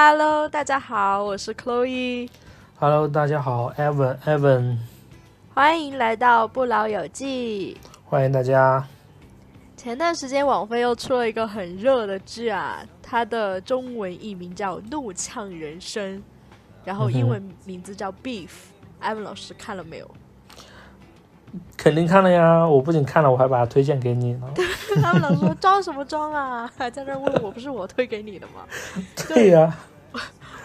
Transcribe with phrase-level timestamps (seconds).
[0.00, 2.30] Hello，大家好，我是 Chloe。
[2.78, 4.76] Hello，大家好，Evan，Evan，
[5.52, 7.76] 欢迎来到不老有记。
[8.04, 8.86] 欢迎大家。
[9.76, 16.18] 前段时间网飞又出了一个很热的剧啊，它的中文译名叫《怒呛人生》，
[16.84, 18.50] 然后英文名字叫 Beef。
[19.00, 20.08] 艾文老师看了没有？
[21.76, 22.64] 肯定看了呀！
[22.64, 24.46] 我不仅看了，我还把它推荐给你呢。
[25.02, 26.70] 他们老师说装什么装啊？
[26.76, 28.64] 还在那问我，不是我推给你的吗？
[29.26, 29.74] 对呀、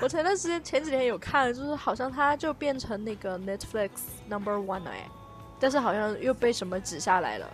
[0.03, 3.89] 我前段时间前几天有看，就是好像它就变成那个 Netflix
[4.27, 5.07] Number One 了哎，
[5.61, 7.49] 但是好像又被什么挤下来了，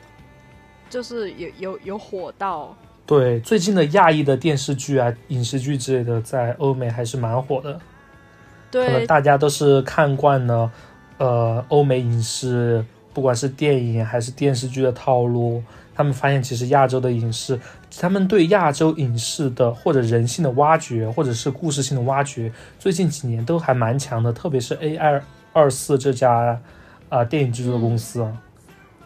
[0.90, 2.76] 就是有有有火到，
[3.06, 7.74] 对，最近的亚裔的电视剧啊、影视剧之类的，在欧美还是蛮火的。
[8.72, 10.72] 可能对大家都是看惯了，
[11.20, 15.62] 呃，欧美影视，不管是电影还是电视剧的套路，
[16.00, 17.60] 他们发现其实亚洲的影视，
[18.00, 26.58] 他们对亚洲影视的或者人性的挖掘，或者是故事性的挖掘，最近几年都还蛮强的，特别是 A 二二四这家
[27.10, 28.42] 啊、电影制作公司啊。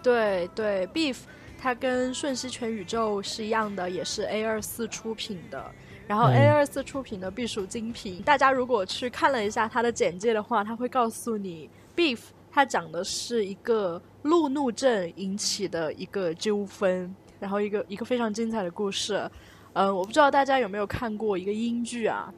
[0.04, 1.16] 对对，Beef
[1.60, 5.66] 它跟瞬息全宇宙是一样的，也是 A 二四出品的。
[6.06, 12.20] 然后嗯 A 二四出品的必属精品，大家如果去看了一下它的简介的话，它会告诉你，Beef
[12.52, 19.30] 它讲的是一个路怒症引起的一个纠纷，然后一个一个非常精彩的故事。
[19.74, 22.32] 嗯，我不知道大家有没有看过一个英剧啊，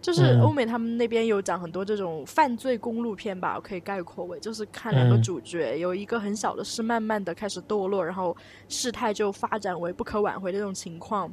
[0.00, 8.36] 就是嗯欧美他们那边有讲很多这种犯罪公路片吧，我可以概括为就是看两个嗯主角，有一个很小的事，慢慢的开始堕落，然后
[8.68, 11.32] 事态就发展为不可挽回的这种情况。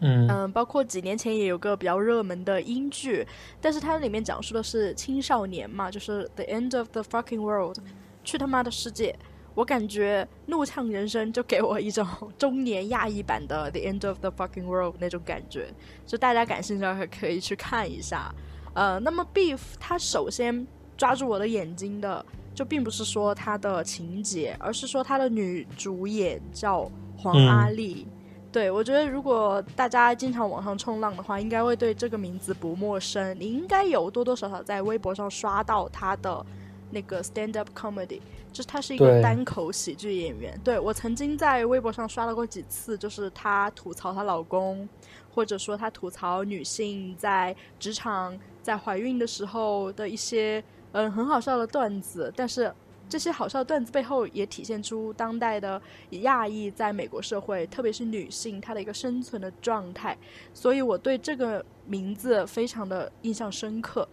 [0.00, 3.26] 嗯嗯，包括几年前也有个比较热门的英剧，
[3.60, 7.78] 但是它里面讲述的是青少年嘛，就是 The End of the Fucking World，
[8.22, 9.16] 去他妈的世界。
[9.58, 12.06] 我感觉《怒呛人生》就给我一种
[12.38, 15.66] 中年亚裔版的《The End of the Fucking World》那种感觉，
[16.06, 18.32] 就大家感兴趣的话可以去看一下。
[18.72, 20.64] 呃，那么 Beef 它首先
[20.96, 22.24] 抓住我的眼睛的，
[22.54, 28.06] 就并不是说它的情节，而是说它的女主演叫黄嗯阿丽。
[28.52, 33.36] 对，我觉得如果大家经常网上冲浪的话，应该会对这个名字不陌生。
[33.40, 36.46] 你应该有多多少少在微博上刷到她的
[36.90, 38.20] 那个 stand up comedy，
[38.52, 40.58] 就是他是一个单口喜剧演员。
[40.64, 44.88] 对我曾经在微博上刷到过几次，就是她吐槽她老公，
[45.34, 52.72] 或者说她吐槽女性在职场在怀孕的时候的一些嗯很好笑的段子，但是。
[53.10, 60.14] 这些好笑的段子背后也体现出当代的亚裔在美国社会，特别是女性她的一个生存的状态，
[60.52, 64.06] 所以我对这个名字非常的印象深刻。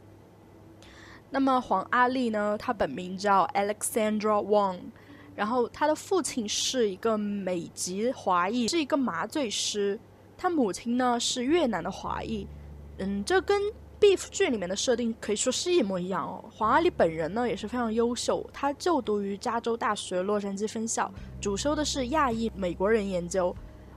[1.35, 4.79] 那么黄阿丽呢，她本名叫 Alexandra Wang，
[5.35, 9.99] 然后她的父亲是一个美籍华裔，是一个麻醉师，
[10.37, 12.47] 她母亲呢是越南的华裔，
[12.99, 13.61] 嗯，这跟
[13.99, 16.45] Beef 剧里面的设定可以说是一模一样哦。
[16.53, 23.53] 黄阿丽本人呢也是非常优秀，她就读于加州大学洛杉矶分校，主修的是亚裔美国人研究。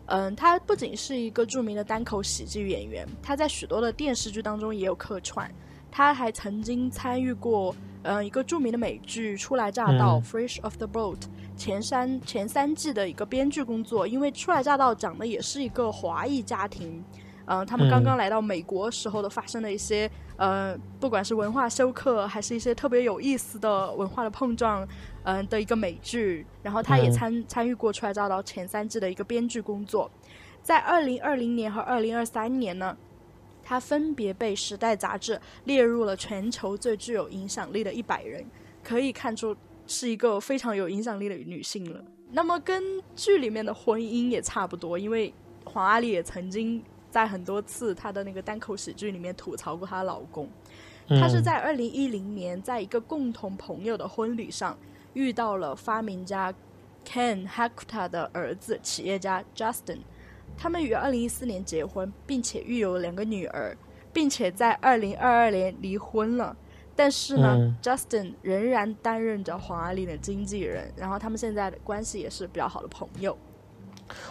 [0.07, 5.49] 嗯，她不仅是一个著名的单口喜剧演员，她在许多的电视剧当中也有客串。
[5.91, 11.19] 她还曾经参与过，嗯，一个著名的美剧《初来乍到》嗯 （Fresh of the Boat）
[11.57, 14.07] 前三前三季的一个编剧工作。
[14.07, 17.03] 因为《初来乍到》讲的也是一个华裔家庭，
[17.47, 24.87] 嗯、他们刚刚来到美国时候的发生的一些，呃，不管是文化休克，还是一些特别有意思的文化的碰撞，
[25.25, 26.47] 嗯、的一个美剧。
[26.63, 30.11] 然后他也嗯参、参与过《初来乍到》前三季的一个编剧工作。
[30.63, 32.95] 在二零二零年和二零二三年呢，
[33.69, 38.43] 她分别被《时代》杂志列入了全球最具有影响力的一百人，
[38.83, 39.55] 可以看出
[39.87, 42.03] 是一个非常有影响力的女性了。
[42.31, 42.83] 那么跟
[43.15, 45.35] 剧里面的婚姻也差不多，因为
[45.67, 50.49] 黄阿丽也曾经在很多次她的那个单口喜剧里面吐槽过她老公。
[51.07, 54.79] 她是嗯在二零一零年在一个共同朋友的婚礼上
[55.13, 56.55] 遇到了发明家
[57.05, 59.99] Ken Hakuta 的儿子企业家 Justin。
[60.59, 63.77] 他们于二零一四年结婚，并且育有两个女儿，
[64.13, 66.57] 并且在二零二二年离婚了。
[66.97, 73.39] 但是呢、嗯 j u s t i n 仍然担任着黄阿丽的经纪人，然后他们现在的关系也是比较好的朋友。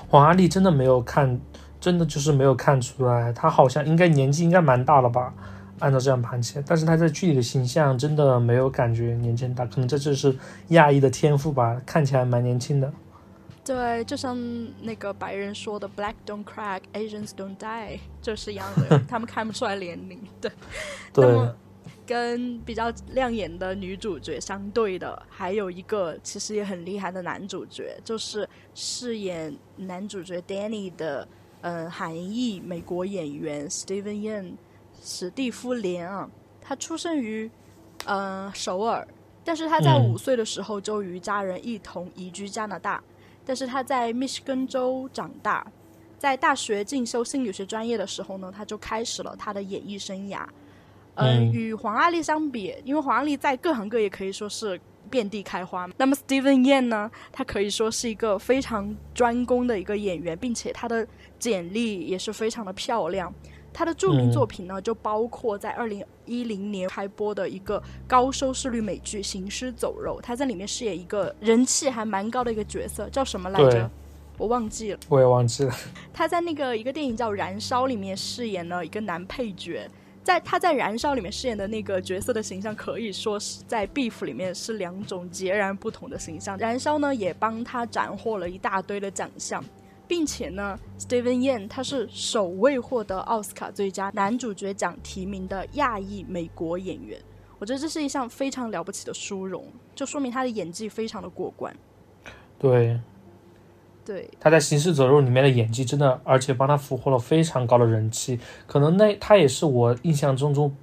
[0.09, 1.39] 黄阿丽真的没有看，
[1.79, 5.33] 真的就是没有看出来，她好像应该年纪应该蛮大了吧？
[5.79, 10.35] 按照这样盘起来，但是她在剧里的形象真的没有感觉年纪大，可能这就是
[10.69, 12.91] 亚裔的天赋吧，看起来蛮年轻的。
[13.67, 14.37] 对，就像
[14.81, 20.19] 那个白人说的 “Black don't crack, Asians don't die”，就是一样的， 他们看不出来年龄。
[20.39, 20.49] 对，
[21.13, 21.55] 那么，
[22.05, 31.27] 跟比较亮眼的女主角相对的，还有一个其实也很厉害的男主角，就是饰演男主角 Danny 的，
[31.59, 34.53] 呃，韩裔美国演员 Steven Yeun。
[34.99, 36.29] 史蒂夫·连啊，
[36.59, 37.49] 他出生于
[38.05, 39.07] 呃首尔，
[39.43, 43.01] 但是他在嗯五岁的时候就与家人一同移居加拿大，
[43.47, 45.65] 但是他在密歇根州长大，
[46.19, 50.45] 在大学进修心理学专业的时候呢，他就开始了他的演艺生涯。
[51.15, 54.79] 嗯，嗯与黄阿丽相比，因为黄阿丽在各行各业可以说是
[55.09, 61.07] 遍地开花，那么 Steven Yeun 呢，他可以说是一个非常专攻的一个演员，并且他的
[61.39, 63.33] 简历也是非常的漂亮。
[63.77, 73.87] 他的著名嗯作品呢，就包括在二零一零年开播的一个高收视率美剧《行尸走肉》，他在里面饰演一个人气还蛮高的一个角色，叫什么来着？
[74.39, 74.99] 我忘记了。
[75.09, 75.75] 我也忘记了。
[76.11, 79.87] 他在那个一个电影叫《燃烧》里面饰演了一个男配角，
[80.23, 86.57] 在他在《燃烧》里面饰演的那个角色的形象，可以说是在《Beef》里面是两种截然不同的形象。
[86.59, 89.63] 《燃烧》呢也帮他斩获了一大堆的奖项，
[90.07, 97.19] 并且呢，Steven Yeun 他是首位获得奥斯卡最佳男主角奖提名的亚裔美国演员。
[97.59, 99.65] 我觉得这是一项非常了不起的殊荣，
[99.95, 101.75] 就说明他的演技非常的过关。
[102.59, 102.99] 对，
[104.05, 108.39] 对，他在《行尸走肉》里面的演技真的，而且帮他俘获了非常高的人气。
[108.65, 110.75] 可能那他也是我印象中中，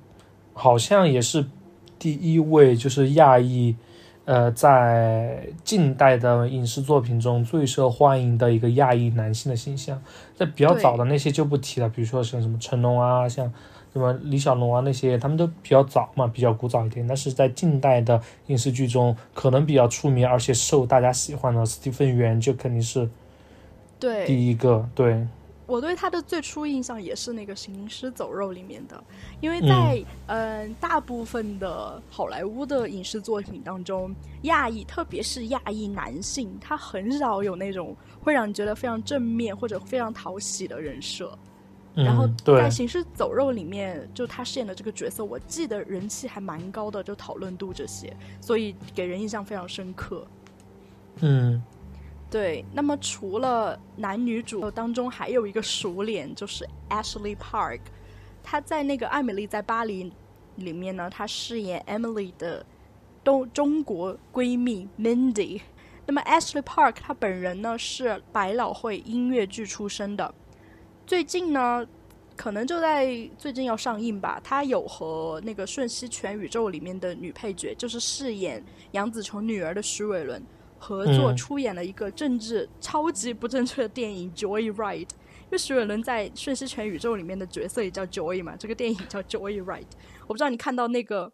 [0.52, 1.46] 好像也是
[1.98, 3.76] 第一位就是亚裔，
[4.24, 10.02] 呃，在近代的影视作品中最受欢迎的一个亚裔男性的形象。
[10.34, 13.52] 在比较早的那些就不提了，比如说像什么成龙啊，像
[13.92, 17.06] 什么李小龙啊那些，他们都比较早嘛，比较古早一点。
[17.06, 23.08] 但是在近代的影视剧中，可能比较出名而且受大家喜欢的史蒂芬·元就肯定是
[24.00, 24.88] 对，第一个。
[24.94, 25.26] 对，
[25.66, 29.02] 我对他的最初印象也是那个《行尸走肉》里面的，
[29.40, 41.36] 因为在嗯、呃大部分的好莱坞的影视作品当中，亚裔特别是亚裔男性，他很少有那种会让你觉得非常正面或者非常讨喜的人设。
[41.94, 50.26] 然后在《行尸走肉》里面，就他饰演的这个角色，我记得人气还蛮高的，就讨论度这些，所以给人印象非常深刻。
[51.20, 51.62] 嗯
[52.34, 57.78] 对，那么除了男女主当中，还有一个熟脸，就是 Ashley Park。
[58.42, 60.04] 她在那个《艾米丽在巴黎》
[60.56, 62.66] 里面呢，她饰演 Emily 的
[63.22, 65.60] 东中国闺蜜 Mindy。
[66.06, 70.34] 那么 Ashley Park 她本人呢是百老汇音乐剧出身的，
[71.06, 71.86] 最近呢。
[72.36, 74.40] 可能就在最近要上映吧。
[74.42, 78.60] 她有和那个《瞬息全宇宙》里面的女配角，就是饰演
[78.90, 80.44] 杨紫琼女儿的徐伟伦，
[80.84, 85.06] 合作嗯出演了一个政治超级不正确的电影《Joy Ride》。
[85.44, 89.84] 因为徐伟伦在《瞬息全宇宙》里面的角色也叫 Joy 嘛，这个电影叫 Joy Ride。
[90.26, 91.30] 我不知道你看到那个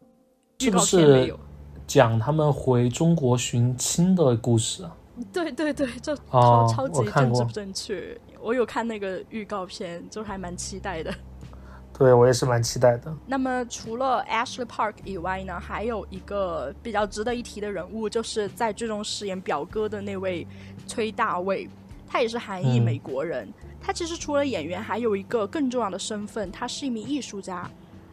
[0.61, 1.41] 预告片没是有？
[1.87, 4.97] 讲他们回中国寻亲的故事啊？
[5.32, 8.17] 对对对，这超、哦超级政治不正确。
[8.41, 11.12] 我有看那个预告片，就还蛮期待的。
[12.00, 13.14] 对我也是蛮期待的。
[13.26, 20.47] 那么除了 Ashley Park 以外呢，还有一个比较值得一提的人物，就是在剧中饰演表哥的那位
[20.87, 21.69] 崔大卫，
[22.08, 23.47] 他也是韩裔嗯美国人。
[23.82, 27.70] 他其实除了演员，还有一个更重要的身份，他是一名艺术家。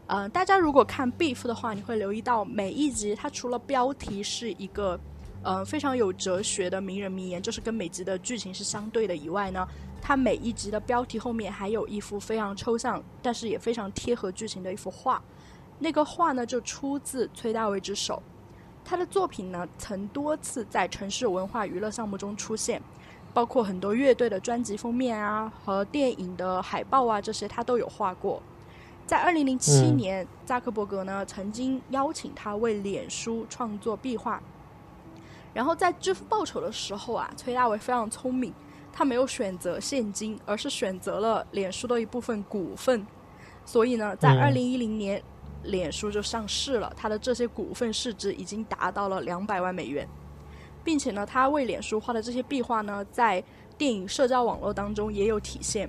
[0.07, 4.99] 呃，大家如果看 Beef 的话，你会留意到每一集，它除了标题是一个
[5.43, 9.65] 呃非常有哲学的名人名言，就是跟每集的剧情是相对的以外呢，
[10.01, 15.21] 它每一集的标题后面还有一幅非常抽象，但是也非常贴合剧情的一幅画。
[15.79, 18.21] 那个画呢，就出自崔大卫之手。
[18.85, 22.81] 他的作品呢，曾多次在城市文化娱乐项目中出现，
[23.33, 28.41] 包括很多乐队的专辑封面啊和电影的海报啊，这些他都有画过。
[29.05, 34.41] 在二零零七嗯年，扎克伯格呢曾经邀请他为脸书创作壁画。
[35.53, 38.53] 然后在支付报酬的时候啊，崔大为非常聪明，
[38.97, 43.05] 他没有选择现金，而是选择了脸书的一部分股份。
[43.63, 45.21] 所以呢，在嗯二零一零年，
[45.65, 50.07] 脸书就上市了，他的这些股份市值已经达到了两百万美元，
[50.83, 53.43] 并且呢，他为脸书画的这些壁画呢，在
[53.77, 55.87] 电影社交网络当中也有体现。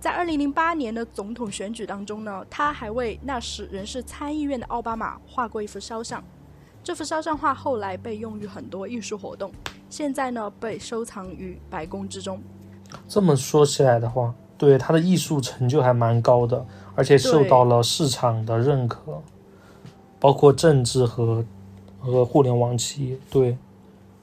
[0.00, 6.20] 在二零零八年的总统选举当中呢，他还为那时仍是参议院的奥巴马画过一幅肖像。
[6.84, 9.50] 这幅肖像画后来被用于很多艺术活动，
[9.88, 12.38] 现在呢被收藏于白宫之中。
[13.08, 16.62] 这么说起来的话，对他的艺术成就还蛮高的，
[16.94, 19.22] 而且受到了市场的认可，
[20.20, 21.42] 包括政治和
[21.98, 23.16] 和互联网企业。
[23.30, 23.56] 对，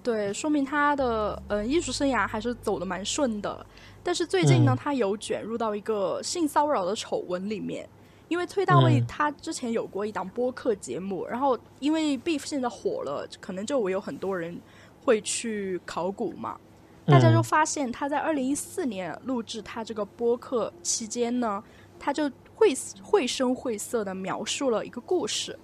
[0.03, 3.65] 对，说明他的呃艺术生涯还是走的蛮顺的。
[4.03, 7.89] 但是最近呢，嗯他有卷入到一个性骚扰的丑闻里面。
[8.31, 14.57] 因为崔大卫嗯他之前有过一档播客节目，然后因为 Beef 现在火了，可能就会有很多人
[15.03, 16.57] 会去考古嘛。
[17.05, 21.61] 大家就嗯发现他在二零一四年录制他这个播客期间呢，
[22.00, 22.73] 他就绘
[23.03, 25.59] 绘声绘色的描述了一个故事。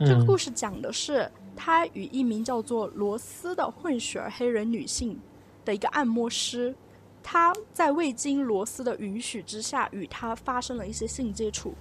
[0.00, 1.26] 这个故事讲的是
[1.56, 5.18] 他与一名叫做罗斯的混血儿黑人女性
[5.64, 6.74] 的一个按摩师，
[7.22, 11.72] 他在未经罗斯的允许之下与他发生了一些性接触。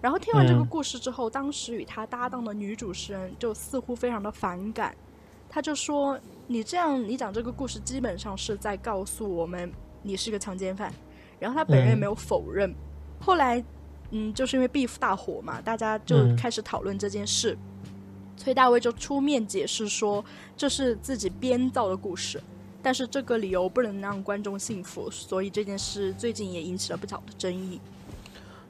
[0.00, 4.94] 然后听完这个故事之后，当时与他搭档的女主持人就似乎非常的反感，
[5.48, 10.92] 他就说：“你这样，你讲这个故事基本上是在告诉我们你是个强奸犯。”
[11.40, 12.74] 然后他本人也没有否认。
[13.20, 13.62] 后来，
[14.10, 17.56] 嗯，就是因为 beef 大火嘛，大家就开始讨论这件事。
[18.36, 20.24] 崔大卫就出面解释说，
[20.56, 22.40] 这是自己编造的故事，
[22.80, 27.80] 但是这个理由不能让观众信服，所以这件事最近也引起了不小的争议。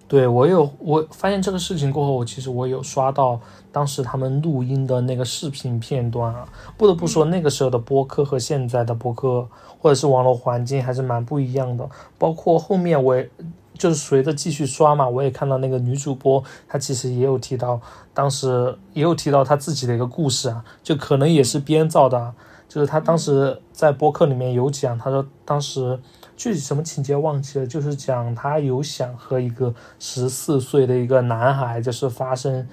[0.09, 3.39] 对我有我发现这个事情过后，我其实我有刷到
[3.71, 6.49] 当时他们录音的那个视频片段啊。
[6.79, 9.47] 不得不说，那个时候的播客和现在的播客
[9.79, 11.87] 或者是网络环境还是蛮不一样的。
[12.17, 13.29] 包括后面我也
[13.75, 17.79] 就是随着继续刷嘛，我也看到那个女主播她其实也有提到，
[18.15, 22.33] 当时也有提到她自己的一个故事啊，就可能也是编造的。
[22.67, 25.99] 就是她当时在播客里面有讲，她说当时。
[26.39, 32.65] 具体什么情节忘记了，就是讲他有想和一个十四岁的一个男孩，就是发生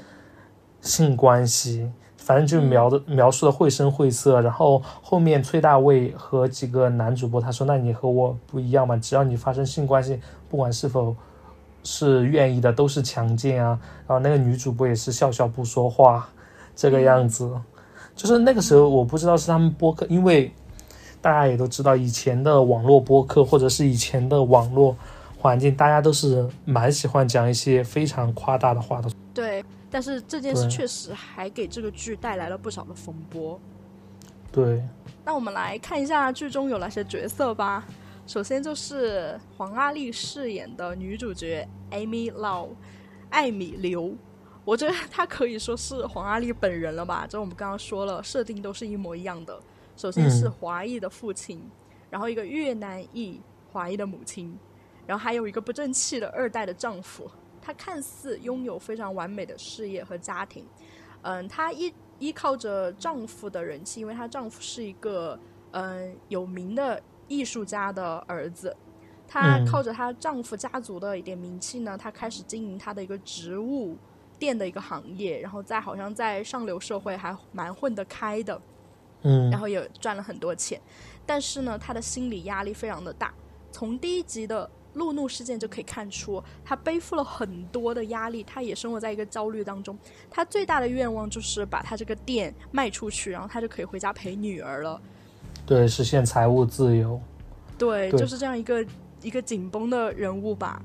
[0.82, 4.40] 性关系，反正就描的描述的绘声绘色。
[4.40, 11.16] 然后后面崔大卫和几个男主播他说：“那你和我不一样嘛，只要你发生性关系，不管是否
[11.84, 16.30] 是愿意的，都是强奸啊。”然后那个女主播也是笑笑不说话，
[16.76, 17.52] 这个样子。
[18.16, 20.54] 就是那个时候，我不知道是他们播客，因为。
[21.26, 24.96] 大家也都知道，以前的网络播客或者是以前的网络
[25.40, 29.10] 环境，大家都是蛮喜欢讲一些非常夸大的话的。
[29.34, 33.60] 对，但是这件事确实还给这个剧带来了不少的风波。
[34.52, 34.84] 对，
[35.26, 37.84] 那我们来看一下剧中有哪些角色吧。
[38.28, 42.68] 首先就是黄阿丽饰演的女主角 Amy Lau，
[43.32, 44.14] 艾米刘，
[44.64, 47.26] 我觉得她可以说是黄阿丽本人了吧？
[47.28, 49.60] 就我们刚刚说了，设定都是一模一样的。
[49.96, 51.62] 首先是华裔的父亲，
[52.10, 54.58] 然后一个越南裔华裔的母亲，
[55.08, 57.30] 然后还有一个不争气的二代的丈夫。
[57.62, 60.64] 他看似拥有非常完美的事业和家庭，
[61.24, 65.40] 嗯，她依依靠着丈夫的人气，因为她丈夫是一个
[65.72, 68.76] 嗯有名的艺术家的儿子。
[69.28, 73.98] 她靠着她丈夫家族的一点名气呢，她开始经营她的一个植物
[74.38, 78.62] 店的一个行业，然后在好像在上流社会还蛮混得开的。
[79.26, 80.80] 嗯，然后也赚了很多钱，
[81.26, 83.34] 但是呢，他的心理压力非常的大。
[83.72, 89.98] 从第一集的路怒事件就可以看出，他背负了很多的压力，他也生活在一个焦虑当中。
[90.30, 95.02] 他最大的愿望就是把他这个店卖出去，然后他就可以回家陪女儿了。
[95.66, 97.20] 对，实现财务自由。
[97.78, 98.86] 对，就是这样一个
[99.24, 100.82] 一个紧绷的人物吧。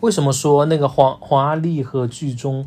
[0.00, 2.66] 为什么说那个黄黄阿丽和剧中？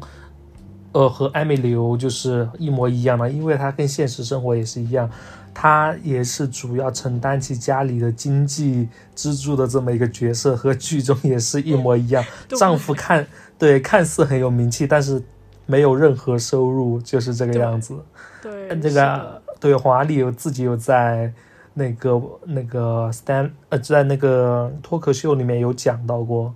[0.91, 5.07] 呃，和艾米流就是一模一样的，因为她跟现实生活也是一样，
[5.53, 12.25] 她也是主要承担起家里的经济支柱的这么一个角色，和剧中也是一模一样。
[12.57, 13.25] 丈夫看
[13.57, 15.21] 对看似很有名气，但是
[15.67, 17.95] 没有任何收入，就是这个样子。
[18.41, 21.31] 对，这个对黄阿丽有自己有在
[21.75, 26.51] 那个那个 stand 呃，在那个脱口秀里面有讲到过。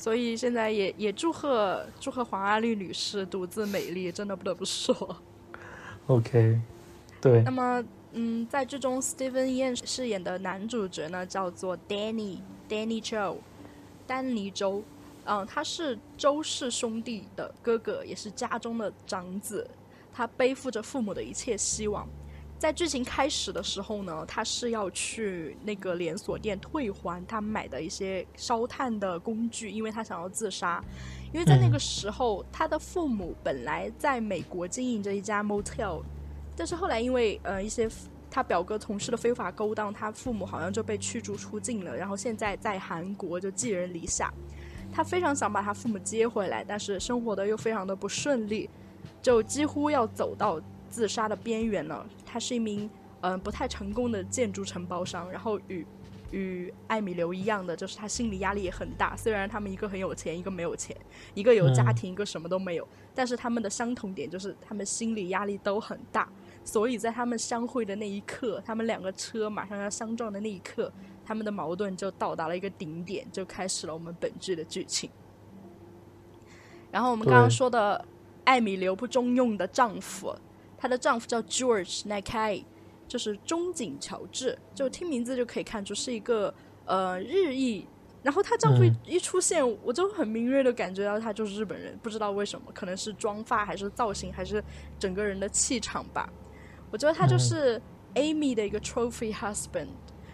[0.00, 5.14] 所以现在也也祝贺祝贺黄阿丽女士独自美丽，真的不得不说。
[6.06, 6.58] OK，
[7.20, 7.42] 对。
[7.42, 13.36] 那么，嗯，在剧中，Steven Yeun 饰演的男主角呢，叫做 Danny Danny Chow，
[14.06, 14.82] 丹尼周。
[15.24, 19.68] 嗯，他是周氏兄弟的哥哥，也是家中的长子，
[20.14, 22.08] 他背负着父母的一切希望。
[22.60, 30.84] 在剧情开始的时候呢，他是要去那个连锁店退还他买的一些烧炭的工具，因为他想要自杀。
[31.32, 36.02] 因为在那个时候，他的父母本来在美国经营着一家 motel，
[36.54, 37.88] 但是后来因为呃一些
[38.30, 41.96] 他表哥从事的非法勾当，他父母好像就被驱逐出境了。
[41.96, 44.30] 然后现在在韩国就寄人篱下，
[44.92, 48.68] 他非常想把他父母接回来，但是生活的又非常的不顺利，
[49.22, 50.60] 就几乎要走到。
[50.90, 52.04] 自杀的边缘呢。
[52.26, 55.86] 他是一名嗯不太成功的建筑承包商，然后与
[56.32, 59.16] 与艾米留一样的，就是他心理压力也很大。
[59.16, 60.96] 虽然他们一个很有钱，一个没有钱，
[61.34, 66.28] 一个有家庭，一个什么都没有，但是他们的相同点就是他们心理压力都很大。
[66.62, 70.92] 所以在他们相会的那一刻，他们两个车马上要相撞的那一刻，
[71.24, 75.10] 他们的矛盾就到达了一个顶点，就开始了我们本剧的剧情。
[76.92, 78.04] 然后我们刚刚说的
[78.44, 80.32] 艾米留不中用的丈夫。
[80.80, 82.64] 她的丈夫叫 George Nakai，
[83.06, 86.52] 就是中井乔治，就听名字就可以看出是一个
[86.86, 87.86] 呃日裔。
[88.22, 88.96] 然后她丈夫嗯。
[89.04, 94.62] 一出现，我就很敏锐的感觉到他就是日本人，不知道为什么，可能是妆发还是造型，还是
[94.98, 96.28] 整个人的气场吧。
[96.90, 97.80] 我觉得他就是
[98.14, 99.88] Amy 的一个 trophy husband，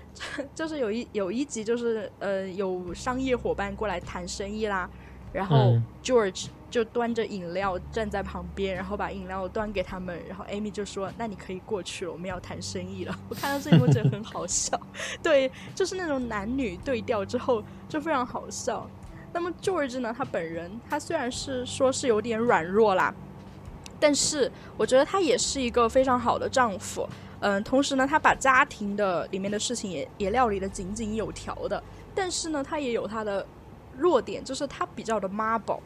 [0.54, 4.88] 就是有一有一集就是呃有商业伙伴过来谈生意啦，
[5.32, 5.84] 然后嗯。
[6.02, 13.18] George 就端着饮料站在旁边，然后把饮料端给他们，然后 Amy 就说：“那你可以过去了，我们要谈生意了。
[13.30, 14.78] ”我看到这一幕觉得很好笑，
[15.22, 18.88] 对，就是那种男女对调之后就非常好笑。
[19.32, 23.14] 那么 George 呢，他本人他虽然是说是有点软弱啦，
[24.00, 27.08] 但是我觉得他也是一个非常好的丈夫。
[27.40, 31.82] 嗯，同时呢，他把家庭的里面的事情也也料理的井井有条的。
[32.14, 33.46] 但是呢，他也有他的
[33.94, 35.78] 弱点，就是他比较的妈宝，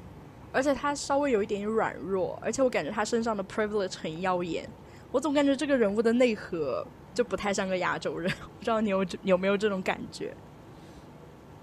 [0.52, 4.68] 而且他稍微有一点软弱，而且我感觉他身上的 privilege 很耀眼。
[5.12, 10.32] 我总感觉这个人物的内核就不太像个亚洲人， 不知道你有有没有这种感觉？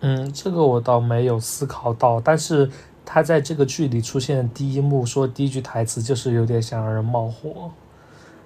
[0.02, 2.70] 嗯，这个我倒没有思考到，但是
[3.04, 7.72] 他在这个剧里出现的第一幕说第一句台词就是有点想让人冒火。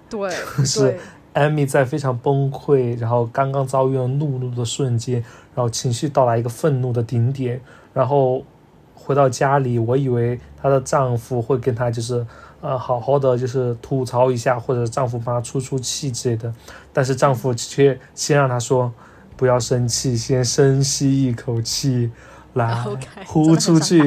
[0.10, 0.30] 对，
[0.64, 1.00] 是对，
[1.34, 5.16] 艾米在非常崩溃，然后刚刚遭遇了怒怒的瞬间，
[5.56, 7.60] 然后情绪到达一个愤怒的顶点，
[7.94, 8.44] 然后
[9.04, 12.26] 回到家里，我以为她的丈夫会跟她就是
[12.62, 16.54] 呃好好的就是吐槽一下，或者丈夫帮她出出气之类的，
[16.94, 18.94] 但是丈夫却先让她说
[19.36, 22.12] 不要生气，先深吸一口气。
[22.54, 22.84] 来
[23.26, 23.98] 呼出去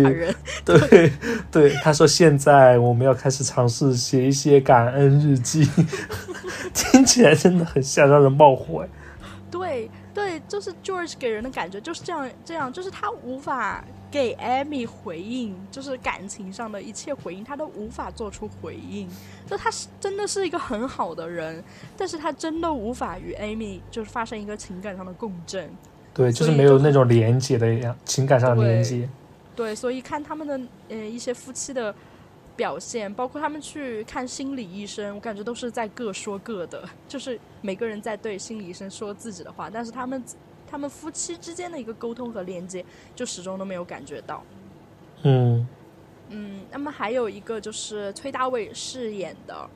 [0.67, 1.11] 对
[1.51, 5.67] 对，他说现在我们要开始尝试写一些感恩日记，
[6.75, 8.89] 听起来真的很像让人冒火哎。
[10.15, 19.09] 对对，就是 George 给人的感觉就是这样，这样就是他无法给 Amy 回应，就是感情上的一切回应，他都无法做出回应。
[19.47, 21.63] 就他是真的是一个很好的人，
[21.97, 25.71] 但是他真的无法与 Amy 就是发生一个情感上的共振。
[26.15, 29.09] 对，就是没有那种连接的一样，情感上的连接。
[29.57, 31.95] 对，所以看他们的呃一些夫妻的
[32.57, 40.23] 表现，包括他们去看心理医生，我感觉都是在各说各的，就是每个人在对心理医生说自己的话，但是他们
[40.67, 44.43] 他们夫妻之间的一个沟通和连接，就始终都没有感觉到。
[45.23, 45.67] 嗯
[46.31, 49.69] 嗯，那么还有一个就是崔大卫饰演的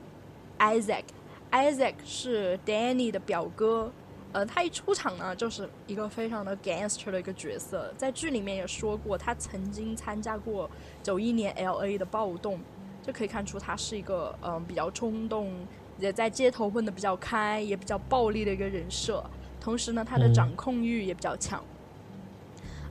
[0.57, 3.91] Isaac，Isaac 是 Danny 的表哥。
[4.31, 10.69] 呃，他一出场呢，就是一个非常的 gangster 的一个角色，在剧里面也说过，他曾经参加过
[11.01, 12.59] 九一年 L A 的暴动，
[13.01, 15.51] 就可以看出他是一个嗯、呃比较冲动，
[15.97, 19.23] 也在街头混得比较开，也比较暴力的一个人设。
[19.59, 21.63] 同时呢，他的嗯掌控欲也比较强。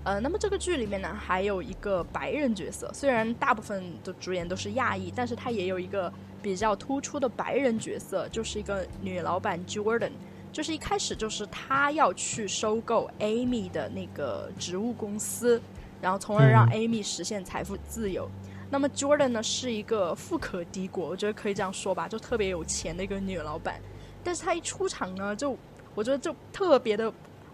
[0.02, 10.10] 呃，那么这个剧里面呢，还有一个白人角色，虽然大部分的主演都是亚裔，但是他也有一个比较突出的白人角色，就是一个女老板 Jordan。
[10.58, 15.62] 就是一开始就是他要去收购 Amy 的那个植物公司，
[16.02, 18.28] 然后从而让嗯 Amy 实现财富自由。
[18.68, 23.80] 那么 Jordan 呢是一个富可敌国，我觉得可以这样说吧，就特别有钱的一个女老板。
[24.24, 25.56] 但是她一出场呢，就
[25.94, 27.12] 我觉得就特别的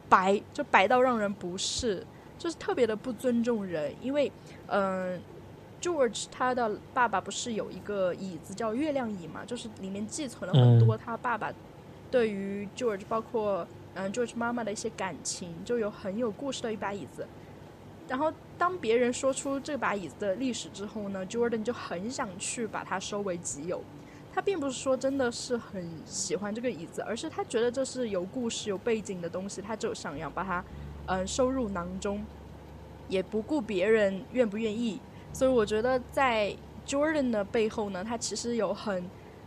[0.09, 2.07] 白，就白到让人不适，
[2.39, 3.95] 就是特别的不尊重人。
[4.01, 4.33] 因为，
[4.69, 5.21] 嗯、
[5.79, 11.53] George 他的爸爸不是有一个椅子叫月亮椅嘛，就是里面寄存了很多他爸爸
[12.15, 17.27] 对于 George 包括嗯 George 妈妈的一些感情，就有很有故事的一把椅子。
[18.07, 23.83] 然后当别人说出这把椅子的历史之后呢，Jordan 就很想去把它收为己有。
[24.33, 30.65] 他并不是说真的是很喜欢这个椅子，而是他觉得这是有故事、有背景的东西，他就想要把它
[31.07, 32.25] 嗯收入囊中，
[33.09, 35.01] 也不顾别人愿不愿意。
[35.33, 36.55] 所以我觉得在
[36.87, 39.05] Jordan 的背后呢，他其实有很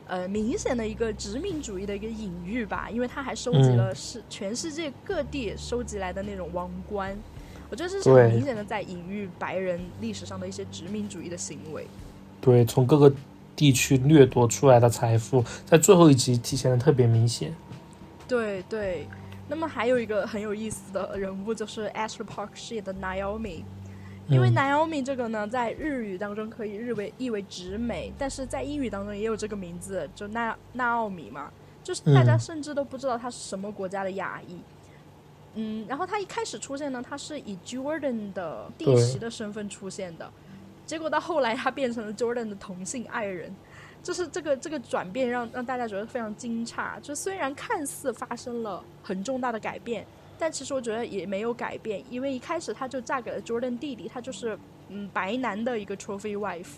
[0.08, 7.18] 呃明显的一个殖民主义的一个隐喻吧，因为他还收集了是全世界各地收集来的那种王冠。
[7.70, 11.86] 我觉得这是很明显的在隐喻白人历史上的一些殖民主义的行为。
[12.40, 13.14] 对，从各个
[13.56, 17.54] 地区掠夺出来的财富，在最后一集体现的特别明显。
[18.26, 19.08] 对对，
[19.50, 23.64] 那么还有一个很有意思的人物就是 Ashley Park 饰演的 Naomi，
[24.28, 24.56] 因为嗯。
[24.56, 31.52] Naomi 这个呢，在日语当中可以日为译为直美，但是在英语当中也有这个名字，就纳纳奥米嘛，
[31.84, 32.40] 就是大家嗯。
[32.40, 34.60] 甚至都不知道他是什么国家的亚裔。
[35.60, 40.32] 嗯，然后他一开始出现呢，他是以 Jordan 的弟媳的身份出现的，
[40.86, 43.52] 结果到后来他变成了 Jordan 的同性爱人，
[44.04, 47.02] 就是这个这个转变让让大家觉得非常惊诧。
[47.02, 50.06] 就虽然看似发生了很重大的改变，
[50.38, 54.58] 但其实我觉得也没有改变，因为一开始她就嫁给了 Jordan 弟弟，他就是
[54.90, 56.76] 嗯白男的一个 trophy wife。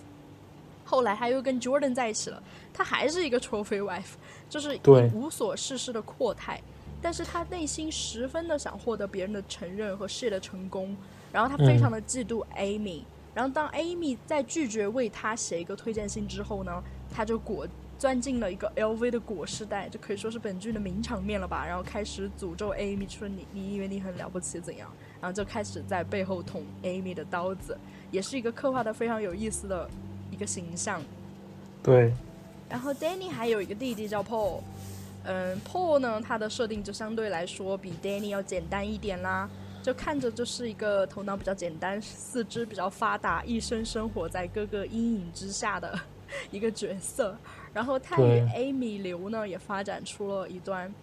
[0.86, 2.41] 后来他又跟 Jordan 在一起了，
[2.74, 4.13] 他还是一个 trophy wife，
[4.50, 6.60] 就是对无所事事的阔太。
[7.02, 10.98] 但是他内心十分的想获得别人的承认和事业的成功，
[11.32, 17.67] 然后他非常的嫉妒 Amy，、然后当 Amy 在拒绝为他写一个推荐信之后呢，他就果
[18.00, 21.66] 钻进了一个 LV 的裹尸袋，这可以说是本剧的名场面了吧。
[21.68, 24.90] 然后开始诅咒 Amy，说你你以为你很了不起怎样？
[25.20, 27.78] 然后就开始在背后捅 Amy 的刀子，
[28.10, 29.90] 也是一个刻画的非常有意思的
[30.32, 31.02] 一个形象。
[31.84, 32.14] 对，
[32.70, 34.62] 然后 Danny 还有一个弟弟叫 Paul，
[35.26, 39.50] 嗯，Paul 呢，他的设定就相对来说比 Danny 要简单一点啦，
[39.84, 46.00] 就看着就是一个头脑比较简单、四肢比较发达、一生生活在哥哥阴影之下的
[46.50, 47.38] 一个角色。
[47.73, 50.93] 然后他与 Amy 刘呢也发展出了一段，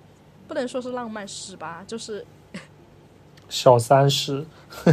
[0.48, 2.24] 不能说是浪漫史吧，就是
[3.48, 4.44] 小三史，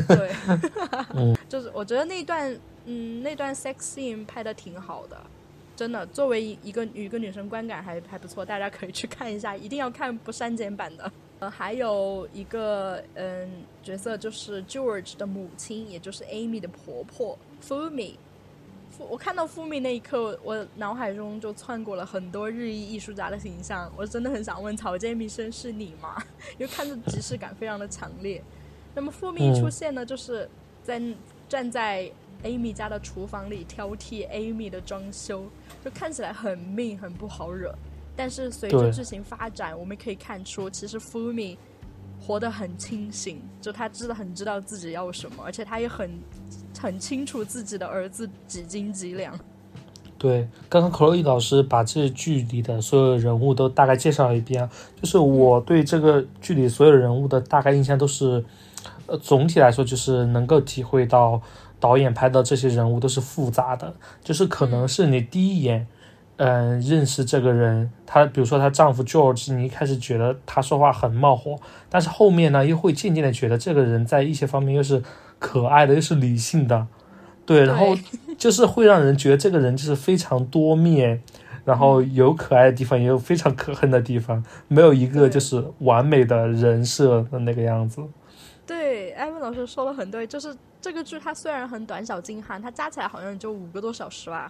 [0.07, 0.31] 对，
[1.15, 2.55] 嗯 就是我觉得那段
[2.85, 5.17] 嗯那段 sex scene 拍的挺好的，
[5.75, 11.11] 真的，作为一个一个女生观感还还不错，大家可以去看一下，一定要看不删减版的。
[11.39, 13.49] 呃，还有一个嗯
[13.81, 18.13] 角色就是 George 的母亲，也就是 Amy 的婆婆 Fumi。
[18.99, 23.91] 我看到 Fumi 那一刻，我脑海中就窜过了很多日裔艺术家的形象。
[23.97, 26.15] 我真的很想问草间弥生是你吗？
[26.57, 28.41] 因为看着即视感非常的强烈。
[28.93, 30.47] 那么 Fumi 一出现呢，就是
[30.83, 31.01] 在
[31.49, 32.11] 站在
[32.43, 35.45] Amy 家的厨房里挑剔 Amy 的装修，
[35.83, 37.73] 就看起来很命，很不好惹。
[38.15, 41.57] 但是随着剧情发展，我们可以看出，其实 Fumi
[42.21, 46.11] 活得很清醒，就他知道很知道自己要什么，而且他也很
[46.79, 49.33] 很清楚自己的儿子几斤几两。
[50.17, 54.69] 对，刚刚 Chloe 老师把这剧里的所有人物都大概介绍了一遍，
[55.01, 58.45] 就是我对这个剧里所有人物的大概印象都是，
[59.05, 61.41] 呃，总体来说就是能够体会到
[61.77, 65.85] 导演拍的这些人物都是复杂的，就是可能是你第一眼，
[66.37, 71.57] 嗯、认识这个人，她比如说她丈夫 George，你一开始觉得他说话很冒火，
[71.89, 75.03] 但是后面呢又会渐渐的觉得这个人在一些方面又是
[75.43, 76.87] 可爱的，又是理性的，
[77.45, 77.93] 对，然后
[78.37, 81.21] 就是会让人觉得这个人就是非常多面，
[81.65, 88.01] 然后有可爱的地方，也有非常可恨的地方，没有一个就是完美的人设的那个样子。
[88.65, 94.49] 对，艾文老师说的很对，就是这个剧它虽然很短小精悍，它加起来好像就五个多小时吧，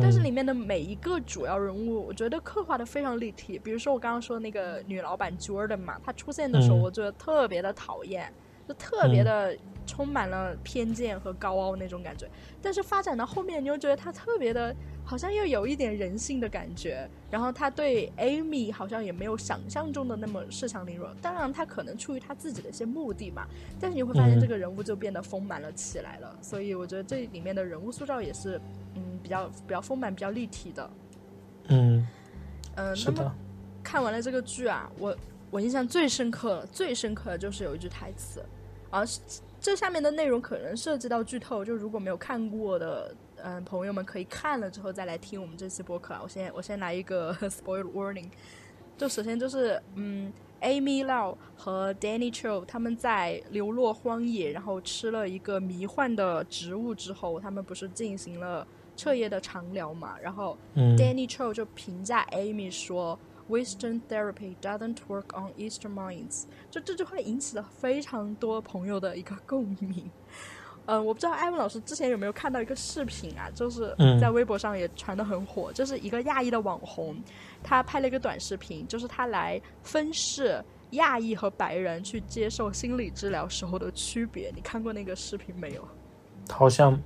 [0.00, 3.60] 但是嗯里面的每一个主要人物，我觉得刻画的非常立体。
[3.62, 6.80] 比如说我刚刚说那个女老板 Jordan 嘛，她出现的时候，嗯。
[6.80, 8.32] 我觉得特别的讨厌，
[8.70, 12.28] 就特别的充满了偏见和高傲那种感觉。
[12.62, 14.72] 但是发展到后面，你又觉得他特别的，
[15.04, 17.08] 好像又有一点人性的感觉。
[17.28, 21.12] 然后他对 Amy 好像也没有想象中的那么恃强凌弱。
[21.20, 23.44] 当然，他可能出于他自己的一些目的嘛。
[23.80, 26.38] 但是你会发现嗯这个人物就变得丰满了起来了。
[26.40, 28.60] 所以我觉得这里面的人物塑造也是，
[28.94, 30.88] 嗯，比较比较丰满、比较立体的。
[31.66, 32.06] 嗯，
[32.76, 33.34] 嗯、那么，
[33.82, 35.16] 看完了这个剧啊，我
[35.50, 38.40] 我印象最深刻、最深刻的就是有一句台词，
[38.90, 39.20] 啊，是
[39.60, 46.20] 这下面的内容可能涉及到剧透，就如果没有看过的，嗯、朋友们可以看了之后再来听我们这期播客啊。
[46.22, 48.28] 我先我先来一个 spoil warning，
[48.98, 50.32] 就首先就是嗯。
[50.62, 60.18] Amy Lau 和 Danny Cho 他们在流落荒野，然后吃了一个迷幻的植物之后，他们不是进行了彻夜的长聊嘛？
[60.20, 63.18] 然后嗯 Danny Cho 就评价 Amy 说
[63.50, 66.44] ，Western therapy doesn't work on Eastern minds。
[66.70, 70.08] 就这句话引起了非常多朋友的一个共鸣。
[70.86, 77.14] 嗯，我不知道艾文老师之前有没有看到一个视频啊，就是嗯在微博上也传的很火，就是一个亚裔的网红，
[77.62, 84.50] 他拍了一个短视频，就是他来分饰亚裔和白人去接受心理治疗时候的区别。
[84.54, 85.86] 你看过那个视频没有？
[86.48, 86.98] 好像，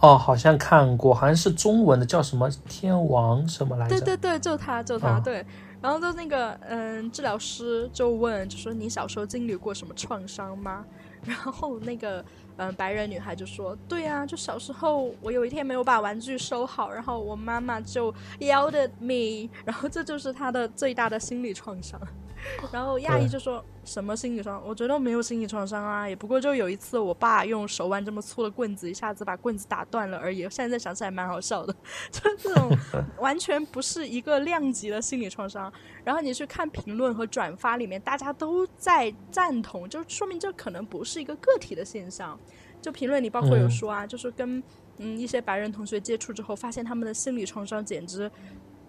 [0.00, 4.00] 哦，好像看过，好像是中文的，叫什么天王什么来着？
[4.00, 5.44] 对对对，就他，就他，哦对。
[5.82, 10.84] 然后就那个嗯，治疗师就问，就说你小时候经历过什么创伤吗？
[11.26, 12.24] 然后那个
[12.56, 22.00] 嗯白人女孩就说，对啊，就小时候我有一天没有把玩具收好，然后我妈妈就 yelled at me，然后这就是她的最大的心理创伤。
[22.72, 24.68] 然后亚裔就说什么心理创伤？
[24.68, 30.48] 我觉得没有心理创伤啊，也不过就有一次我爸用手腕这么粗的棍子一下子把棍子打断了而已。
[30.50, 31.74] 现在想起来蛮好笑的，
[32.10, 32.76] 就这种
[33.18, 35.72] 完全不是一个量级的心理创伤。
[36.04, 42.38] 然后你去看评论和转发里面，大家都在赞同，就说明这可能不是一个个体的现象。
[42.80, 44.60] 就评论里包括有嗯说啊，就是跟
[44.98, 48.28] 嗯一些白人同学接触之后，发现他们的心理创伤简直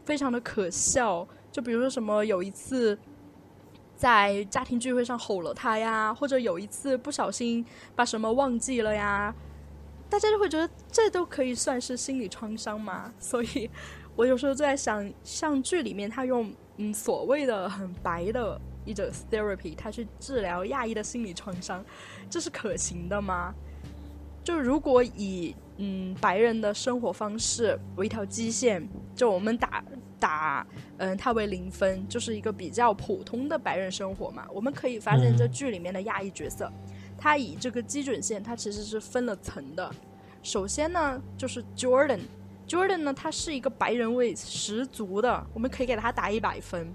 [0.03, 1.27] 非常的可笑。
[1.51, 2.97] 就比如说什么有一次
[4.03, 9.33] 在家庭聚会上吼了他呀，或者有一次不小心把什么忘记了呀，
[10.09, 13.13] 大家就会觉得这都可以算是心理创伤嘛。
[13.17, 13.69] 所以
[14.17, 21.81] 我有时候就在想，像剧里面他用嗯所谓的很白的一种 therapy，他去治疗亚裔的心理创伤，
[22.29, 23.53] 这是可行的吗？
[24.43, 28.85] 就如果以嗯白人的生活方式为一条基线，
[29.15, 29.81] 就我们打
[30.23, 30.65] 打
[30.97, 34.47] 嗯他为零分，就是一个比较普通的白人生活嘛。
[34.53, 36.71] 我们可以发现，这剧里面的亚裔角色，
[37.17, 39.91] 他以这个基准线，它其实是分了层的。
[40.41, 42.21] 首先呢，就是 Jordan。
[42.65, 46.93] Jordan 呢，他是一个白人味十足的，我们可以给他打一百分，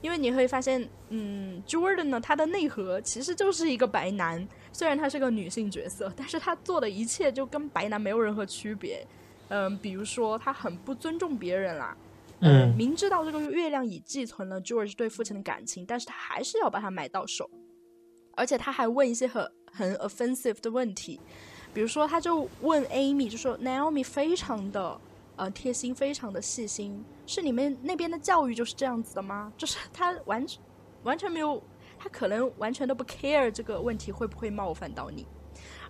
[0.00, 9.06] 因为你会发现，嗯，Jordan 呢，他的内核其实就是一个白男，虽然他是个女性角色，但是他做的一切就跟白男没有任何区别，
[9.48, 11.96] 嗯，比如说他很不尊重别人啦，
[12.44, 17.48] 嗯，明知道这个月亮已寄存了 George 对父亲的感情，但是他还是要把它买到手，
[18.36, 21.18] 而且他还问一些很很 offensive 的问题。
[21.72, 25.00] 比如说，他就问 Amy，就说 Naomi 非常的
[25.36, 29.52] 呃贴心，非常的细心，是你们那边的教育就是这样子的吗？
[29.56, 30.62] 就是他完全
[31.02, 31.60] 完全没有，
[31.98, 35.26] 他可能完全都不 care 这个问题会不会冒犯到你，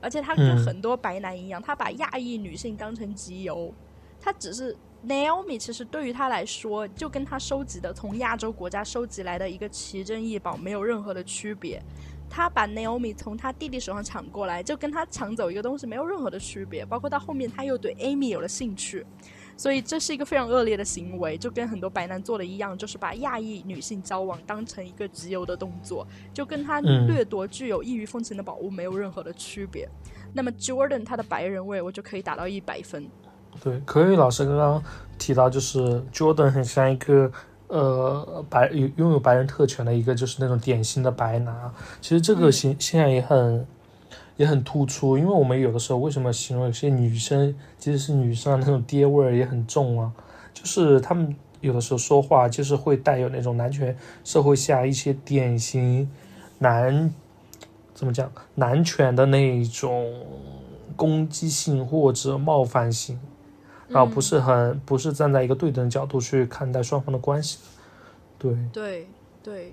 [0.01, 3.75] 而且他跟很多白男一样，他把亚裔女性当成集邮，
[4.21, 4.75] 他只是
[5.07, 11.83] Naomi 其实对于他来说，就跟他收集的从亚洲国家收集来的一个奇珍异宝没有任何的区别。
[12.31, 16.85] 他把 Naomi 从他弟弟手上抢过来，就跟他抢走一个东西没有任何的区别。
[16.85, 19.07] 包括到后面，他又对 Amy 有了兴趣，
[19.57, 29.89] 所以这是一个非常恶劣的行为，就跟很多白男做的一样，就是把亚裔女性交往当成一个集邮的动作，就跟他掠夺具有异域风情的宝物没有任何的区别。
[30.33, 33.09] 那么 Jordan 他的白人味，我就可以打到一百分。
[33.63, 34.83] 对，可以老师刚刚
[35.19, 37.31] 提到，就是 Jordan 很像一个。
[37.67, 43.67] 呃，白有拥有白人特权的一个就是那种典型的白男，其实这个现现象也很
[44.37, 50.13] 也很突出，因为我们有的时候为什么形容有些女生，即使是女生那种爹味儿也很重啊，
[50.53, 56.09] 就是他们有的时候说话就是会带有那种男权社会下一些典型
[56.59, 57.13] 男
[57.95, 60.13] 怎么讲男权的那种
[60.95, 63.19] 攻击性或者冒犯性。
[63.89, 67.59] 然后不是很不是站在一个对等角度去看待双方的关系，
[68.39, 69.09] 对对
[69.43, 69.73] 对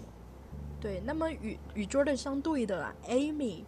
[0.80, 1.02] 对。
[1.06, 3.63] 那么与与 Jordan 相对的 Amy，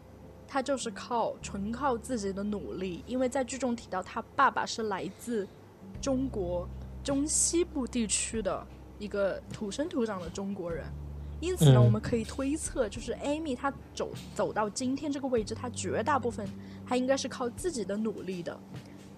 [0.48, 5.48] 她就是靠纯靠自己的努力，因为在剧中提到她爸爸是来自
[6.02, 6.68] 中国
[7.04, 8.66] 中西部地区的
[9.00, 10.86] 一个土生土长的中国人，
[11.40, 16.48] 因此呢，我们可以推测，就是 Amy 她走走到今天这个位置，她绝大部分
[16.86, 18.60] 她应该是靠自己的努力的。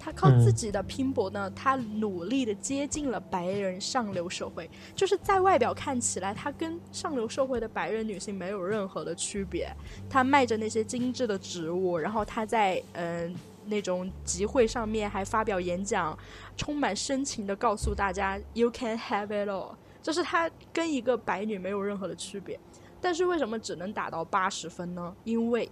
[0.06, 9.68] 他靠自己的拼搏呢，他努力的接近了白人上流社会，就是在外表看起来，他跟上流社会的白人女性没有任何的区别。
[10.08, 16.16] 他卖着那些精致的植物，然后他在嗯那种集会上面还发表演讲，
[16.56, 22.60] 充满深情的告诉大家 “You can have it all”，就是他跟一个白女没有任何的区别。
[23.02, 25.16] 但是为什么只能打到八十分呢？
[25.24, 25.68] 因为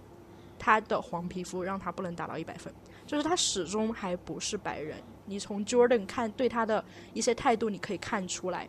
[0.58, 2.74] 他的黄皮肤让他不能打到一百分。
[3.14, 4.96] 就是他始终还不是白人，
[5.26, 8.68] 你从 Jordan 看对他的一些态度，你可以看出来，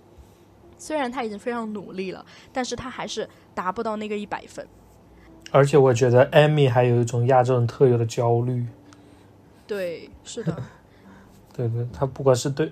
[0.78, 4.64] 虽然他已经非常努力了，但是他还是达不到那个一百分。
[5.50, 8.64] 而且我觉得 Amy 还有一种亚洲人特有的焦虑。
[9.66, 10.56] 对，是的。
[11.52, 12.72] 对对，他不管是对，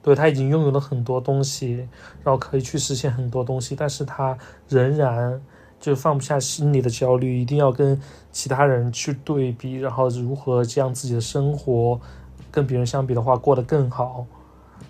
[0.00, 1.88] 对他已经拥有了很多东西，
[2.22, 5.42] 然后可以去实现很多东西，但是他仍然。
[5.84, 8.00] 就放不下心里的焦虑，一定要跟
[8.32, 12.00] 其他人去对比，然后如何将自己的生活
[12.50, 14.24] 跟别人相比的话过得更好，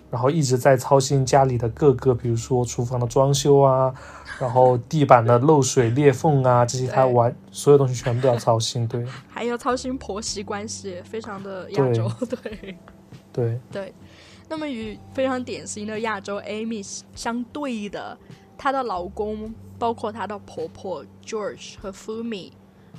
[0.09, 3.93] 然后一直在操心家里的各个，比如说厨房的装修啊，
[4.39, 9.05] 然后地板的漏水裂缝啊，这些他完所有东西全部都要操心，对。
[9.27, 12.77] 还要操心婆媳关系，非常的亚洲，对。
[13.33, 13.93] 对对。
[14.47, 16.81] 那么与非常典型的亚洲 Amy
[17.15, 18.17] 相对的，
[18.57, 19.53] 她的老公。
[19.77, 22.51] 包括她的婆婆 George 和 Fumi，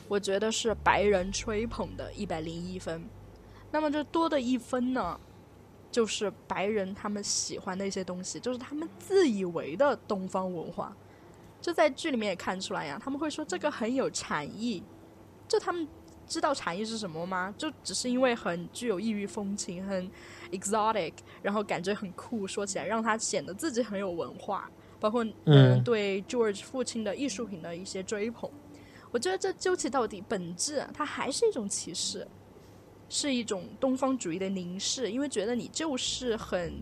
[0.09, 3.09] 我觉得是白人吹捧的一百零一分。
[3.71, 5.19] 那么这多的一分呢，
[5.91, 10.97] 就是白人他们喜欢的一些东西，就是他们自以为的东方文化。
[11.61, 14.83] 这在剧里面也看出来呀，他们会说这个很有禅意。
[15.49, 15.87] 就他们
[16.27, 17.53] 知道禅意是什么吗？
[17.57, 20.11] 就只是因为很具有异域风情，很
[20.53, 21.13] exotic，
[21.43, 24.71] 然后感觉很酷，说起来让他显得自己很有文化。
[24.99, 28.51] 包括嗯对 George 父亲的艺术品的一些追捧，
[29.11, 32.27] 我觉得这究其到底本质，它还是一种歧视，
[33.09, 36.75] 是一种东方主义的凝视，因为觉得你就是很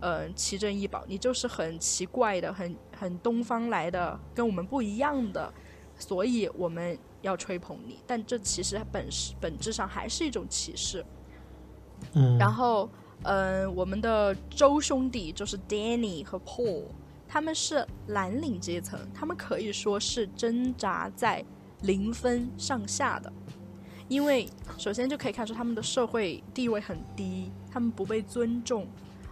[0.00, 5.52] 呃奇珍异宝，你就是很奇怪的，很很东方来的，跟我们不一样的，
[5.98, 7.98] 所以我们要吹捧你。
[8.06, 11.04] 但这其实本是本质上还是一种歧视。
[12.14, 12.88] 嗯，然后
[13.22, 16.84] 嗯，我们的周兄弟就是 Danny 和 Paul，
[17.28, 21.44] 他们是蓝领阶层，他们可以说是挣扎在
[21.82, 23.32] 零分上下的。
[24.08, 28.86] 因为首先就可以看出他们的社会地位很低，他们不被尊重，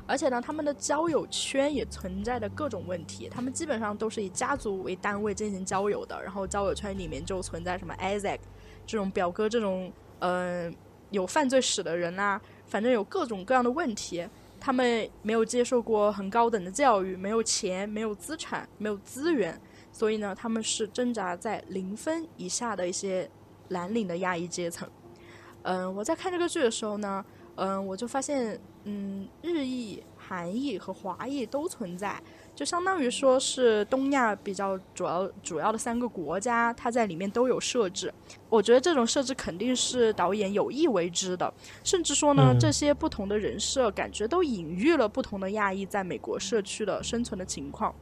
[0.04, 3.28] 而且呢，他们的交友圈也存在着各种问题。
[3.28, 8.40] 他们基本上都是以家族为单位进行交友的，然后交友圈里面就存在什么 Isaac
[8.84, 10.74] 这种表哥这种嗯
[11.10, 14.26] 有犯罪史的人啊，反正有各种各样的问题。
[14.64, 19.60] 他们没有接受过很高等的教育，没有钱，没有资产，没有资源，
[19.92, 23.28] 所以呢，他们是挣扎在零分以下的一些。
[23.70, 24.86] 蓝领的亚裔阶层，
[25.62, 27.24] 嗯，我在看这个剧的时候呢，
[27.54, 32.22] 嗯，我就发现，嗯，日裔、韩裔和华裔都存在，
[32.54, 38.12] 就相当于说是东亚比较主要主要的三个国家，它在里面都有设置。
[38.48, 47.94] 我觉得这种设置肯定是导演有意为之的，甚至说呢，这些不同的人设感觉都隐喻了不同的亚裔在美国社区的生存的情况。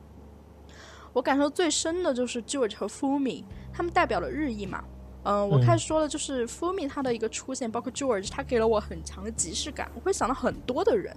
[1.15, 4.85] 我感受最深的就是 George 和 Fumi，他们代表了日裔嘛。
[5.25, 9.91] 嗯，我开始说了，就是 Fumi 他的一个出现，包括 George，他给了我很强的即视感。
[9.95, 11.17] 我会想到很多的人，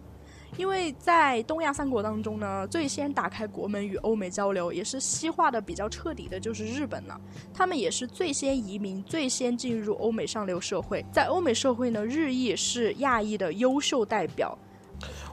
[0.58, 7.20] 因为在东亚三国当中呢，最先打开国门与欧美交流，也是西化的比较彻底的，就是日本了。
[7.54, 11.06] 他们也是最先移民、最先进入欧美上流社会。
[11.12, 14.58] 在欧美社会呢，日裔是亚裔的优秀代表。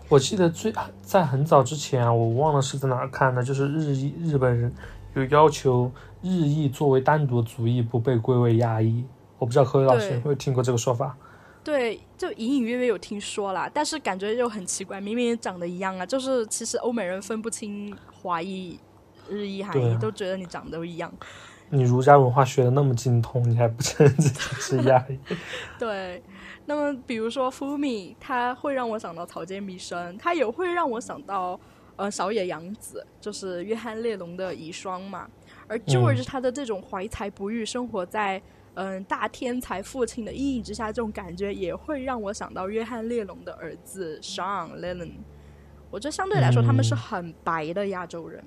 [0.08, 4.72] 我记得最在很早之前啊，我忘了是在哪儿看的，就是日裔日本人
[5.14, 5.90] 有要求。
[6.20, 9.04] 日裔作为单独族裔不被归为亚裔，
[9.38, 11.16] 我不知道何伟老师有没有听过这个说法。
[11.64, 18.78] 对，就隐隐约约有听说啦，但是感觉又很奇怪，明明长得一样啊，就是其实欧美人分不清华裔、
[19.28, 21.12] 日裔、韩裔，都觉得你长得都一样。
[21.70, 25.18] 你儒家文化学的那么精通，你还不承认自己是 亚裔？
[25.78, 26.22] 对，
[26.66, 31.58] 那么比如说 Fumi，他会让我想到草间弥生，他也会让我想到
[31.96, 35.26] 呃小野洋子，就是约翰列侬的遗孀嘛。
[35.66, 38.42] 而 George 他的这种怀才不遇，生活在
[38.74, 45.12] 嗯大天才父亲的阴影之下，这种感觉也会让我想到约翰列侬的儿子 Sean Lennon。
[45.90, 48.42] 我觉得相对来说他们是很白的亚洲人，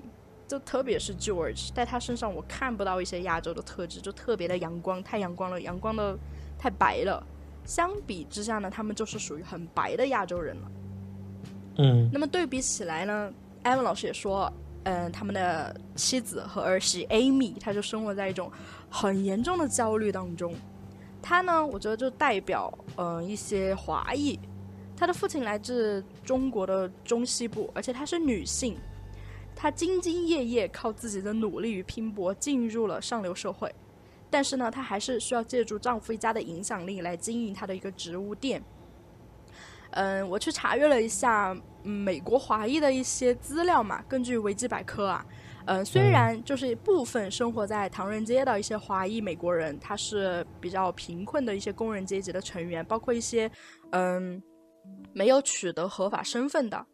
[0.48, 6.18] 就特别是 George，在他身上我看不到一些亚洲的特质，就特别的阳光，太阳光了，阳光的
[6.58, 7.24] 太白了。
[7.64, 10.70] 相比之下呢，他们就是属于很白的亚洲人了。
[11.78, 14.52] 嗯，那么对比起来呢，艾文老师也说。
[14.88, 18.48] 嗯，他们的妻子和儿媳 Amy，她就生活在一种
[18.96, 20.54] 很严重的焦虑当中。
[21.20, 24.38] 她呢，我觉得就代表嗯一些华裔。
[24.96, 28.78] 她的父亲来自中国的中西部，而且她是女性。
[29.54, 33.70] 她兢兢业业，靠自己的努力与拼搏进入了上流社会。
[34.30, 38.62] 但是呢，她还是需要借助丈夫一家的影响力来经营她的一个植物店。
[39.90, 44.02] 嗯，我去查阅了一下美国华裔的一些资料嘛。
[44.08, 45.24] 根据维基百科啊，
[45.66, 53.50] 嗯，虽然就是部分生活在唐人街的一些华裔美国人，他是比较贫困的一些工人阶级的成员，包括一些
[53.90, 54.42] 嗯
[55.12, 56.86] 没有取得合法身份的。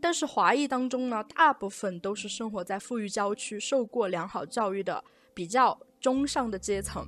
[0.00, 5.02] 但是华裔当中呢，大部分都是生活在富裕郊区、受过良好教育的
[5.34, 7.06] 比较中上的阶层。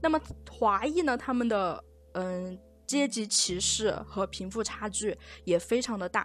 [0.00, 0.20] 那么
[0.50, 2.58] 华裔呢，他们的嗯。
[2.86, 6.24] 阶级歧视和贫富差距也非常的大，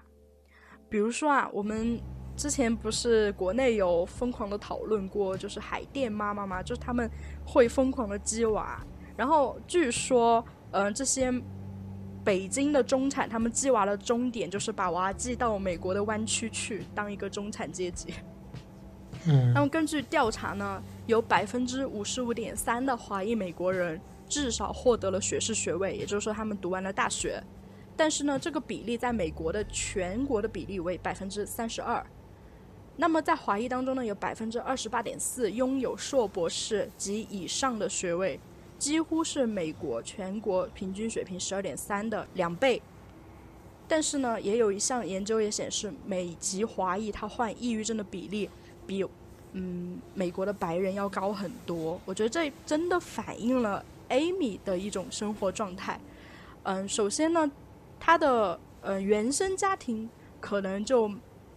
[0.88, 2.00] 比如说啊，我们
[2.41, 6.63] 之前不是国内有疯狂的讨论过，就是海淀妈妈吗？
[6.63, 7.08] 就是他们
[7.45, 8.84] 会疯狂的鸡娃，
[9.15, 11.32] 然后据说，嗯，这些
[12.23, 18.12] 北京的中产，他们鸡娃的终点就是把娃寄到美国的湾区去当一个中产阶级。
[19.27, 24.01] 嗯，那么根据调查呢，有百分之五十五点三的华裔美国人。
[24.27, 27.43] 至少获得了学士学位，也就是说他们读完了大学。
[27.97, 32.01] 但是呢，这个比例在美国的全国的比例为百分之三十二。
[33.02, 38.40] 那么在华裔当中呢，有百分之二十八点四拥有硕博士及以上的学位，
[38.78, 42.80] 几乎是美国全国平均水平十二点三的两倍。
[43.88, 48.47] 但是呢，也有一项研究也显示，美籍华裔他患抑郁症的比例
[48.86, 49.04] 比
[49.54, 51.99] 嗯美国的白人要高很多。
[52.06, 53.84] 我觉得这真的反映了。
[54.10, 55.99] Amy 的一种生活状态，
[56.64, 57.52] 嗯，首先呢，
[57.99, 60.08] 他的呃原生家庭
[60.39, 61.10] 可能就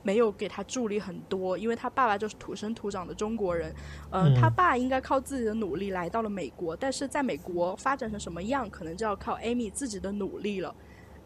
[0.05, 3.75] 没有给他助力很多，因为他爸爸就是土生土长的中国人，
[4.11, 10.73] 嗯，他爸应该靠自己的努力来到了美国，但是在美国发展成什么样，可能就要靠 Amy 自己的努力了，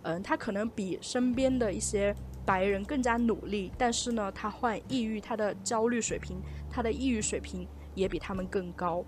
[0.02, 2.14] 嗯，他可能比身边的一些
[2.46, 6.38] 白人更加努力，但是呢，他患抑郁，他的焦虑水平，
[6.70, 9.04] 他的抑郁水平也比他们更高。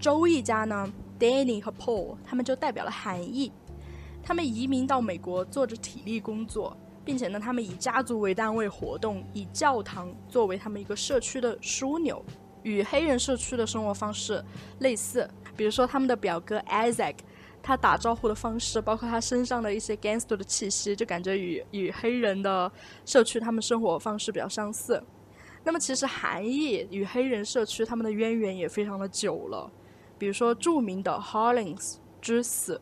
[0.00, 3.52] 周一家呢，Danny 和 Paul，他们就代表了韩裔。
[4.22, 6.76] 他们移民到美国做着体力工作，
[7.08, 12.22] 并且呢，他们以家族为单位活动，以教堂作为他们一个社区的枢纽，
[12.64, 14.44] 与黑人社区的生活方式
[14.80, 15.26] 类似。
[15.56, 17.14] 比如说，他们的表哥 Isaac，
[17.62, 22.70] 他打招呼的方式，包括他身上的一些 gangster 的气息，就感觉与与黑人的
[23.06, 25.02] 社区他们生活方式比较相似。
[25.64, 29.72] 那么，其实韩裔与黑人社区他们的渊源也非常的久了。
[30.18, 32.78] 比如说，著名的 Hollings 之死，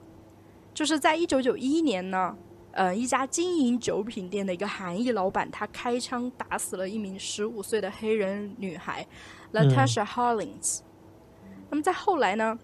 [0.75, 2.37] 就是在一九九一年呢，
[2.77, 9.07] 呃，一家经营酒品店的一个韩裔老板，他开枪打死了一名十五岁的黑人女孩
[9.55, 10.81] Latasha Harlings。
[11.71, 12.59] 那么在后来呢，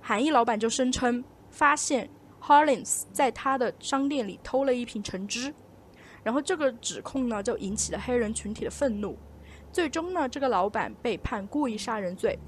[0.00, 2.08] 韩裔老板就声称发现
[2.40, 5.52] Harlings 在他的商店里偷了一瓶橙汁，
[6.22, 9.18] 然后这个指控呢就引起了黑人群体的愤怒。
[9.72, 12.38] 最终呢，这个老板被判故意杀人罪，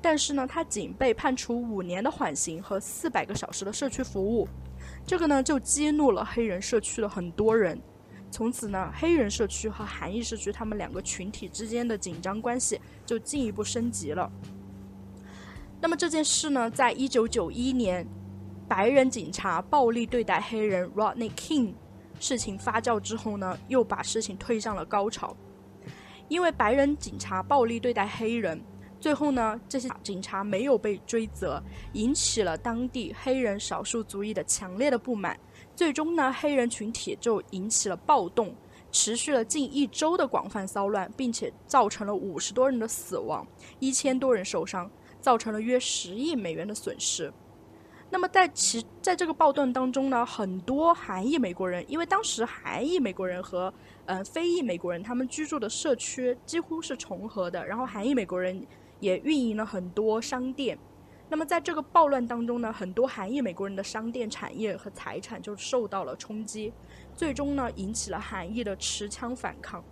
[0.00, 4.46] 但是呢，他仅被判处五年的缓刑和四百个小时的社区服务。
[5.08, 7.80] 这个呢，就激怒了黑人社区的很多人。
[8.30, 14.30] 从此呢，黑人社区和韩裔社区他们两个群体之间的紧张关系就进一步升级了。
[15.80, 18.06] 那么这件事呢，在一九九一年，
[18.68, 21.72] 白人警察暴力对待黑人 Rodney King
[22.20, 25.34] 事情发酵之后呢，又把事情推向了高潮。
[26.28, 28.60] 因为白人警察暴力对待黑人，
[29.00, 35.38] 最后呢，这些警察没有被追责，引起了当地黑人少数族裔的强烈的不满。
[35.76, 38.52] 最终呢，黑人群体就引起了暴动，
[38.90, 43.46] 持续了近一周的广泛骚乱，并且造成了五十多人的死亡，
[43.78, 44.90] 一千多人受伤，
[45.20, 47.32] 造成了约十亿美元的损失。
[48.10, 53.72] 那么在其在这个暴动当中呢，很多韩裔美国人，因为当时韩裔美国人和
[54.06, 58.66] 嗯，非裔美国人他们居住的社区几乎是重合的，然后韩裔美国人
[59.00, 60.78] 也运营了很多商店。
[61.30, 66.72] 那么在这个暴乱当中呢，很多韩裔美国人的商店产业和财产就受到了冲击，
[67.14, 69.84] 最终呢引起了韩裔的持枪反抗。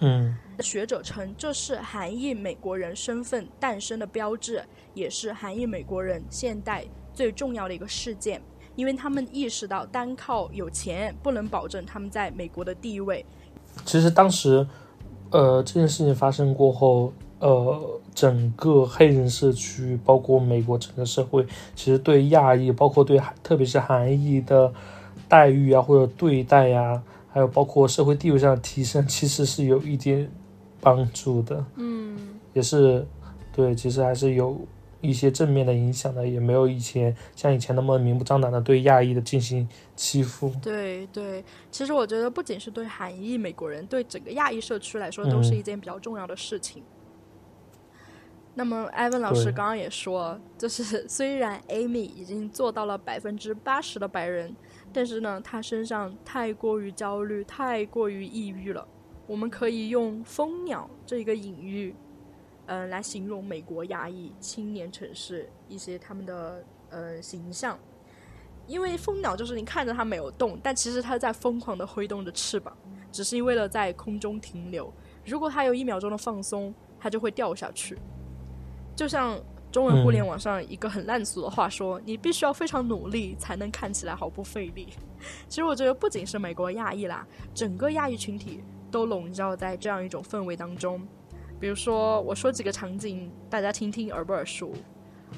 [0.00, 8.40] 嗯，学者称这是韩裔美国人身份诞生的标志，也是韩裔美国人现代最重要的一个事件。
[8.76, 13.24] 因为他们意识到单靠有钱不能保证他们在美国的地位。
[13.84, 14.66] 其实当时，
[15.30, 17.12] 呃，这件事情发生过后，
[17.44, 24.72] 呃，整个黑人社区，包括美国整个社会，其实对亚裔，包括对特别是韩裔的
[25.28, 30.30] 待遇啊，或者对待呀，还有包括社会地位上的提升，其实是有一点
[30.80, 31.62] 帮助的。
[31.76, 32.16] 嗯，
[32.54, 33.06] 也是，
[33.54, 34.58] 对，其实还是有。
[35.04, 40.50] 一些正面的影响的，也没有以前像以前那么明目张胆的对亚裔的进行欺负。
[40.62, 46.82] 对对，其实我觉得不仅是对韩裔美国人，对整个亚裔社区来说，都是一件比较重要的事情。
[48.56, 54.54] 那么艾文老师刚刚也说，就是 虽然 Amy 已经做到了百分之八十的白人，
[54.92, 58.86] 但是呢，她身上太过于焦虑，太过于抑郁了。
[59.26, 61.94] 我们可以用“蜂鸟”这一个隐喻。
[62.66, 67.78] 嗯，来形容美国亚裔青年城市一些他们的呃形象，
[68.66, 72.74] 因为蜂鸟就是你看着它没有动，但其实它在疯狂的挥动着翅膀，
[73.12, 74.90] 只是为了在空中停留。
[75.26, 77.98] 如果它有一秒钟的放松，它就会掉下去。
[78.96, 79.38] 就像
[79.72, 84.88] 中文互联网上一个很烂俗的话说：“你必须要非常努力才能看起来毫不费力。
[85.48, 91.00] ”其实我觉得不仅是美国亚裔啦，整个亚裔群体都笼罩在这样一种氛围当中。
[91.58, 94.72] 比如说，我说几个场景，大家听听耳不耳熟？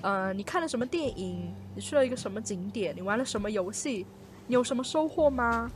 [0.03, 1.55] 呃，你看了什么电影？
[1.75, 2.95] 你去了一个什么景点？
[2.95, 4.05] 你玩了什么游戏？
[4.47, 5.71] 你有什么收获吗？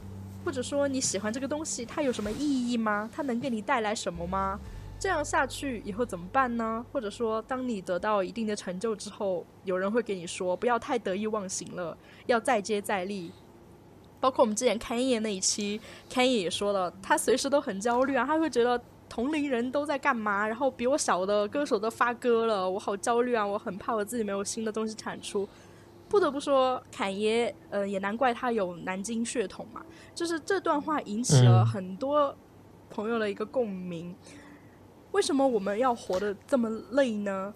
[0.44, 3.08] 或者说你喜欢这个东西，它有什么意义吗？
[3.14, 4.58] 它能给你带来什么吗？
[5.00, 6.84] 这样下去以后怎么办呢？
[6.92, 11.96] 或者说，当你得到一定的成就之后，有人会给你说，不要太得意忘形了，
[12.26, 13.32] 要再接再厉。
[14.20, 15.80] 包括我们之前开业那一期，
[16.10, 18.80] 开业也说了，他随时都很焦虑啊，他会觉得。
[19.12, 20.46] 同龄人都在干嘛？
[20.46, 23.44] 然后比我小的歌手都发歌了，我好焦虑啊！
[23.44, 25.48] 我很怕我自己没有新的东西产出。
[26.08, 29.84] 不得不说，侃爷，呃，也难怪他有南京血统嘛。
[30.14, 32.32] 就是这段话引起了很多
[32.88, 34.14] 朋友的一个共鸣。
[35.12, 37.52] 为什么我们要活得这么累呢？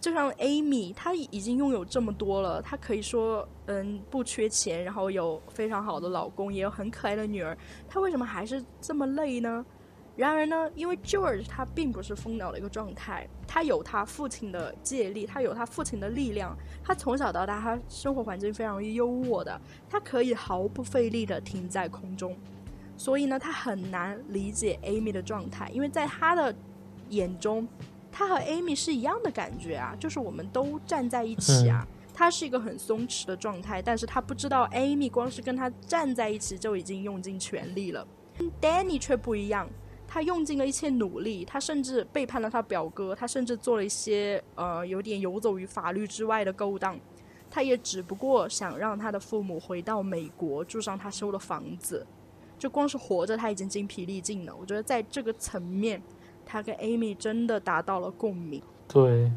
[0.00, 7.56] 就像 Amy，她已经拥有这么多了，她可以说，嗯，不缺钱，然后有非常好的老公，也有很可爱的女儿，
[7.88, 9.64] 她为什么还是这么累呢？
[10.14, 22.36] 然而呢，因为 George 他并不是疯鸟的一个状态，他有他父亲的借力，他有他父亲的力量，他从小到大他生活环境非常优渥的，他可以毫不费力的停在空中，
[22.94, 26.54] 所以呢，他很难理解 Amy 的状态，因为在他的
[27.12, 27.66] 眼中，
[28.10, 38.06] 他和 Amy 是一样的感觉啊，就是我们都站在一起啊，他是一个很松弛的状态，但是他不知道 Amy 光是跟他站在一起就已经用尽全力了。
[38.60, 39.68] Danny 却不一样，
[40.08, 46.98] 他用尽了一切努力，他甚至背叛了他表哥，他甚至做了一些呃有点游走于法律之外的勾当。
[47.50, 52.06] 他也只不过想让他的父母回到美国，住上他修的房子。
[52.58, 54.56] 就光是活着，他已经精疲力尽了。
[54.58, 56.00] 我觉得在这个层面，
[56.52, 58.60] 他跟 Amy 真的达到了共鸣。
[58.86, 59.32] 对，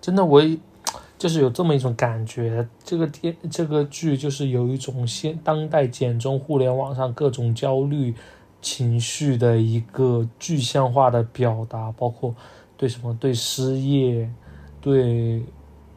[0.00, 0.42] 真的我
[1.16, 8.12] 就是有这么一种感觉，这个电这个剧就是有一种现当代简中互联网上各种焦虑
[8.60, 12.34] 情绪的一个具象化的表达，包括
[12.76, 14.28] 对什么对失业，
[14.80, 15.44] 对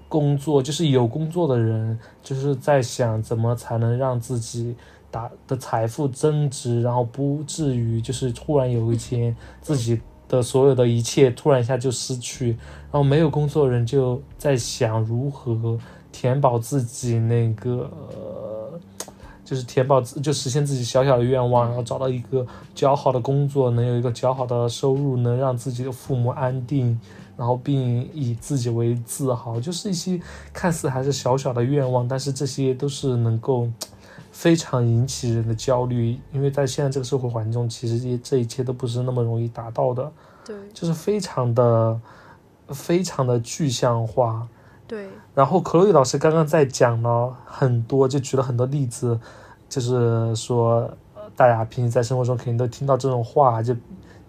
[0.08, 4.76] 工作，就是有工作的人就是在想怎么才能让自己
[5.10, 10.00] 打的财富增值，然后不至于就是突然有一天自己。
[10.30, 12.52] 的所有的一切突然一下就失去，
[12.90, 15.78] 然后没有工作人就在想如何
[16.12, 17.92] 填饱自己那个，
[19.44, 27.00] 就是填饱自就实现自己小小的愿望，然后找到一个较好的工作，能有一个较好的收入，能让自己的父母安定，
[27.36, 30.22] 然后并以自己为自豪，就是一些
[30.54, 33.68] 看似还是小小的愿望，但是这些都是能够。
[34.40, 40.10] 非常引起人的焦虑，因为在现在这个社会环境中，其实这这一切都不是那么容易达到的。
[40.46, 42.00] 对，就是非常的、
[42.70, 44.48] 非常的具象化。
[44.88, 45.10] 对。
[45.36, 49.20] 然后，克洛伊老师刚刚在讲了很多，就举了很多例子，
[49.68, 50.90] 就是说，
[51.36, 53.76] 大家平时在生活中肯定都听到这种话，就。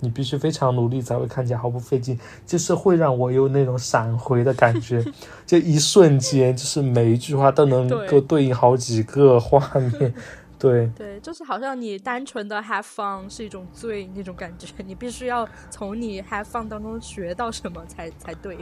[0.01, 5.05] 你必须非常努力才会看起来毫不费劲，就是会让我有那种闪回的感觉，
[5.47, 10.13] 就一瞬间，就是每一句话都能够对应好几个画面，
[10.59, 18.59] 对对，就是好像你单纯的 have fun 是一种罪那种感觉，你必须要从你 have fun 当中学到什么才才对，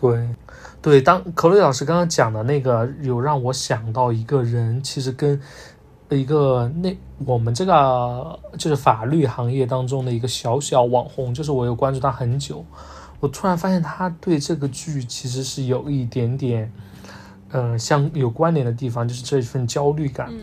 [0.00, 0.28] 对
[0.82, 5.40] 对，当可乐老师刚刚讲的那个，有让我想到一个人，其实跟。
[6.14, 12.64] 一个那我们这个就是法律行业当中的一个小小网红，就是我有关注他很久，
[13.20, 16.72] 我突然发现他对这个剧其实是有一点点，
[17.52, 20.28] 嗯，相有关联的地方，就是这一份焦虑感。
[20.30, 20.40] 嗯，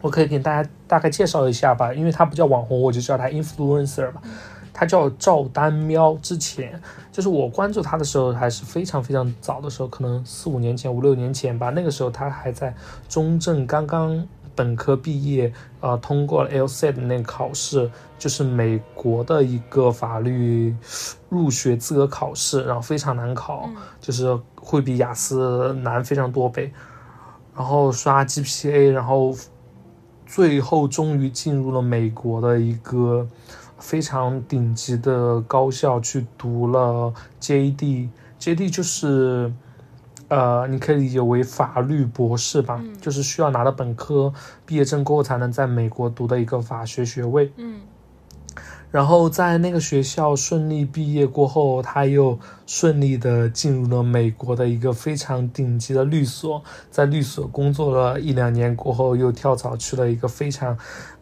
[0.00, 4.22] 我可以给大家大概介绍一下吧，因为他不叫网红，我就叫他 influencer 吧。
[4.72, 6.80] 他叫赵丹喵，之前
[7.12, 12.74] 就是我关注他的时候还是非常非常早的时候，可能四五年前、五六年前吧，那个时候他还在
[13.08, 14.26] 中正刚刚。
[14.54, 20.74] 本科毕业，呃，通过了 LSAT 那个考试，就是美国的一个法律
[21.28, 23.68] 入学资格考试，然后非常难考，
[24.00, 26.72] 就是会比雅思难非常多倍。
[27.56, 29.34] 然后刷 GPA，然后
[30.26, 33.26] 最后终于进入了美国的一个
[33.78, 39.52] 非常顶级的高校去读了 JD，JD 就是。
[40.28, 44.32] 呃，你可以理解为法律博士吧，就是需要拿到本科
[44.64, 47.52] 毕业证过后才能在美国读的一个法学学位。
[47.56, 47.80] 嗯，
[48.90, 60.78] 然后在那个学校顺利毕业过后，他又顺利的进入了美国的一个非常顶级的律所，在律所工作了一两年过后，又跳槽去了一个非常，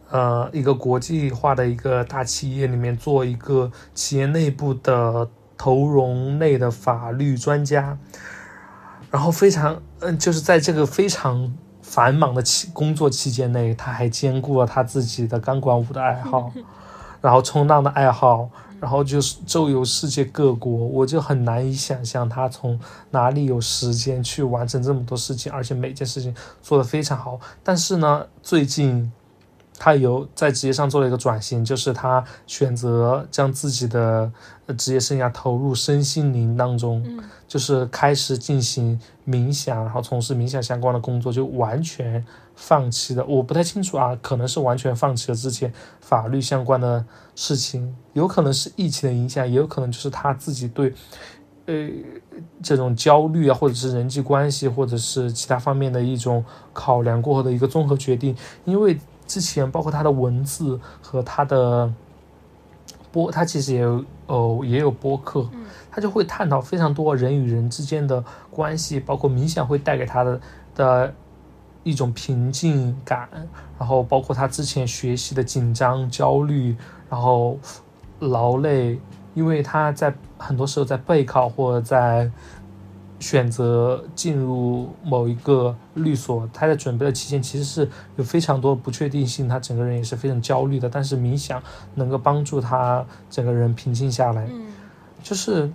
[0.09, 5.27] 呃，一个国际化的一个大企业里面做一个企业内部的
[5.57, 7.97] 投融类的法律专家。
[9.13, 11.53] 然后非常，嗯，就是在这个非常
[11.83, 16.51] 繁忙的期工作期间内，他还兼顾了他自己的钢管舞的爱好，
[17.21, 18.49] 然后冲浪的爱好，
[18.79, 20.71] 然后就是周游世界各国。
[20.71, 22.79] 我就很难以想象他从
[23.11, 27.39] 哪里有时间去完成这么多事情，而且每件事情做得非常好。
[27.63, 29.11] 但是呢，最近。
[29.83, 34.31] 他有在职业上做了一个转型，就是他选择将自己的
[34.77, 37.05] 职业生涯投入身心灵当中，
[37.49, 42.25] 就是开始进行冥想，然后从事冥想相关的工作，就完全
[42.55, 43.25] 放弃了。
[43.25, 45.69] 我不太清楚啊，可能是完全放弃了之前
[45.99, 47.05] 法律相关的
[47.35, 50.93] 事情，有可能是疫情的影响，也有可能就是他自己对，
[51.65, 51.89] 呃，
[52.61, 58.97] 这种焦虑啊，或者是人际关系，或者是其他方面的一种考量过后的一个综合决定，因为。
[59.27, 61.91] 之前包括他的文字和他的
[63.11, 65.49] 播，他其实也有哦也有播客，
[65.91, 70.41] 他就会探讨非常多人与人之间的关系，包括冥想会带给他的
[70.75, 71.13] 的
[71.83, 73.29] 一种平静感，
[73.79, 76.75] 然后包括他之前学习的紧张、焦虑，
[77.09, 77.57] 然后
[78.19, 78.99] 劳累，
[79.33, 82.31] 因为他在很多时候在备考或者在。
[83.23, 90.89] 选择进入某一个律所，他在准备的期间其实是有非常多不确定性，他整个人也是非常焦虑的。
[90.89, 91.63] 但是冥想
[91.95, 94.45] 能够帮助他整个人平静下来，
[95.23, 95.71] 就是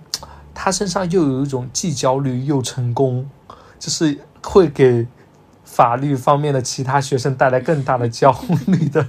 [0.53, 3.27] 他身上又有一种既焦虑又成功，
[3.79, 5.07] 就是会给
[5.63, 8.31] 法律方面的其他学生带来更大的焦
[8.67, 9.03] 虑的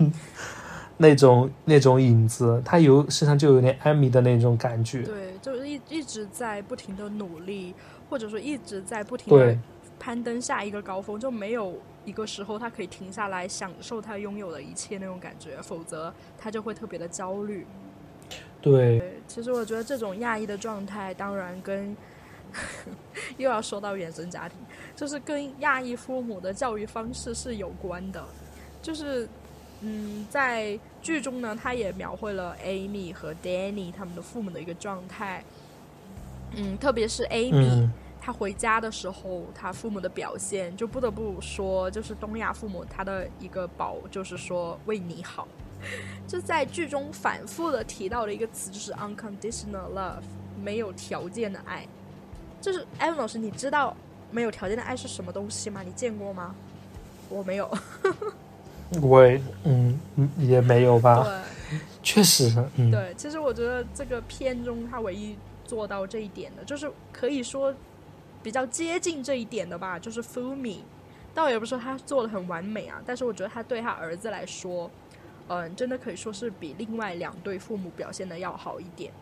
[0.96, 2.62] 那种那种影子。
[2.64, 5.02] 他有身上就有点艾米的那种感觉。
[5.02, 7.74] 对，就是一一直在不停的努力，
[8.10, 9.56] 或者说一直在不停的
[9.98, 17.64] 攀登下一个高峰，就没有一个时候他可以停下来享受他拥有的一切那种感觉，否则他就会特别的焦虑。
[18.60, 21.96] 对，对，其实我觉得这种压抑的状态，当然跟
[23.38, 24.58] 又要说到原生家庭，
[24.96, 28.22] 就是跟亚裔父母的教育方式是有关的。
[28.82, 29.28] 就是，
[29.82, 35.44] 嗯，在剧中呢，他也描绘了 Amy 和 Danny 他们的父母的一个状态。
[36.56, 45.48] 嗯，特别是 Amy，、嗯，他回家的时候，他父母的表现，就不得不说，就是东亚父母他的一个宝，就是说为你好。
[46.28, 50.22] 就在剧中反复的提到的一个词，就是 unconditional love，
[50.62, 51.86] 没有条件的爱。
[52.60, 53.96] 就是艾文老师，你知道
[54.30, 55.82] 没有条件的爱是什么东西吗？
[55.82, 56.54] 你见过吗？
[57.30, 57.66] 我没有。
[59.00, 59.22] 我
[59.64, 59.98] 嗯
[60.36, 61.78] 也没有吧，对。
[62.02, 67.72] 确实，嗯，对，其实我觉得这个片中他唯一做到这一点的，就是可以说
[68.42, 70.78] 比较接近这一点的吧，就是 Fumi。
[71.32, 74.90] 倒也不是说他做的很完美啊，但是我觉得他对他儿子来说，
[75.48, 79.12] 嗯，真的可以说是比另外两对父母表现的要好一点。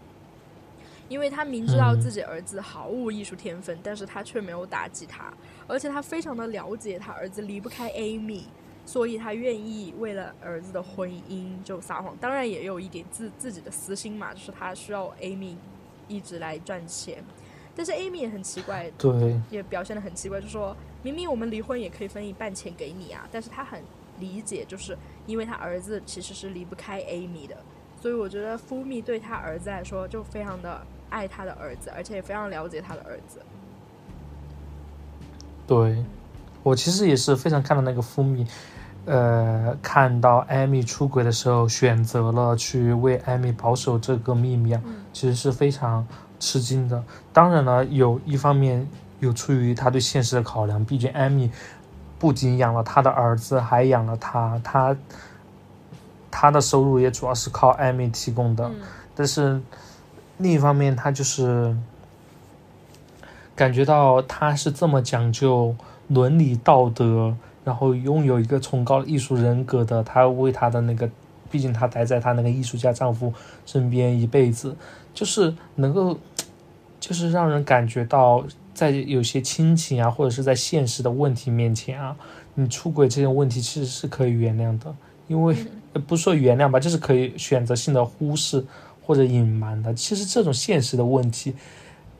[1.08, 5.32] 因为他明知道嗯自己儿子毫无艺术天分，但是他却没有打击他，
[5.66, 8.44] 而且他非常的了解他儿子离不开 Amy，
[8.84, 15.56] 所以他愿意为了儿子的婚姻就撒谎，当然也有一点自自己的私心嘛，就是他需要 Amy
[16.08, 17.24] 一直来赚钱。
[17.78, 23.80] 但是 Amy 也很奇怪，对，也表现的很奇怪，就说明明我们离婚也可以分一半钱给你啊，但是他很
[24.18, 24.98] 理解，就是
[25.28, 27.56] 因为他儿子其实是离不开 Amy 的，
[28.02, 33.38] 所以我觉得 Fumi 对他儿子来说就非常的爱他的儿子，而且也非常了解他的儿子。
[35.64, 36.04] 对，
[36.64, 38.44] 我其实也是非常看到那个福米，
[39.04, 45.04] 呃，看到艾米出轨的时候，选择了去为艾米保守这个秘密啊，嗯。
[45.12, 46.06] 其实是非常
[46.38, 47.02] 吃惊的。
[47.32, 48.86] 当然了，有一方面
[49.20, 51.50] 有出于他对现实的考量，毕竟艾米
[52.18, 54.96] 不仅养了他的儿子，还养了他，他
[56.30, 58.66] 他的收入也主要是靠艾米提供的。
[58.68, 58.74] 嗯
[59.14, 59.60] 但是
[60.36, 61.76] 另一方面，他就是
[63.56, 65.74] 感觉到他是这么讲究
[66.06, 67.34] 伦理道德，
[67.64, 71.10] 然后拥有一个崇高的艺术人格的，他为他的那个，
[71.50, 73.34] 毕竟他待在他那个艺术家丈夫
[73.66, 74.76] 身边一辈子，
[75.12, 76.16] 就是能够，
[77.08, 78.44] 就是让人感觉到
[78.74, 82.14] 在有些亲情啊，或者是在现实的问题面前啊，
[82.54, 84.94] 你出轨这些问题其实是可以原谅的，
[85.28, 85.56] 因为。
[85.94, 88.62] 呃不是说原谅吧，就是可以选择性的忽视
[89.02, 89.92] 或者隐瞒的。
[89.94, 91.54] 其实这种现实的问题，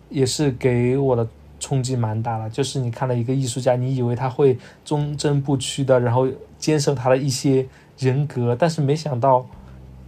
[0.09, 1.29] 也是给我的
[1.61, 2.49] 冲击蛮大的。
[2.49, 6.27] 就是你看到一个艺术家，你以为他会忠贞不屈的，然后
[6.59, 7.67] 坚守他的一些
[7.99, 9.47] 人格，但是没想到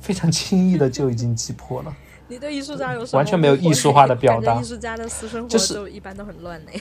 [0.00, 1.94] 非常轻易的就已经击破了。
[2.30, 6.80] 你对艺术家有什么完全没有艺术化的表达 艺术家的私生活就一般都很乱嘞。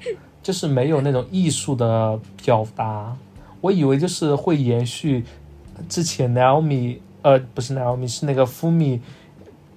[0.42, 3.16] 就是没有那种艺术的表达。
[3.60, 5.24] 我以为就是会延续
[5.88, 9.00] 之前 Naomi，呃，不是 Naomi，是那个 Fumi，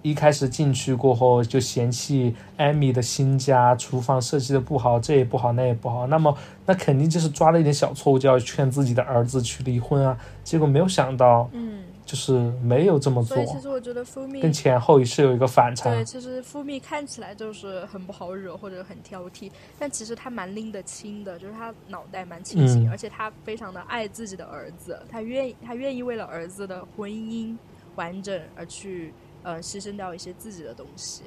[0.01, 6.07] 一开始进去过后就嫌弃 Amy 的新家厨房设计的不好，这也不好，那也不好。
[6.07, 10.17] 那么那肯定就是抓了一点小错误，就要劝自己的儿子去离婚啊。
[10.43, 15.89] 结果没有想到，嗯，就是没有这么做所以，其实我觉得 Fumi 跟前后是有一个反差。
[15.89, 19.49] 对，其实富密看起来就是很不好惹或者很挑剔，
[19.79, 27.55] 但其实他蛮拎得清的，就是他脑袋蛮清醒，嗯而且他非常的爱自己的儿子，他愿意他愿意为了儿子的婚姻
[27.95, 31.23] 完整而去呃牺牲掉一些自己的东西。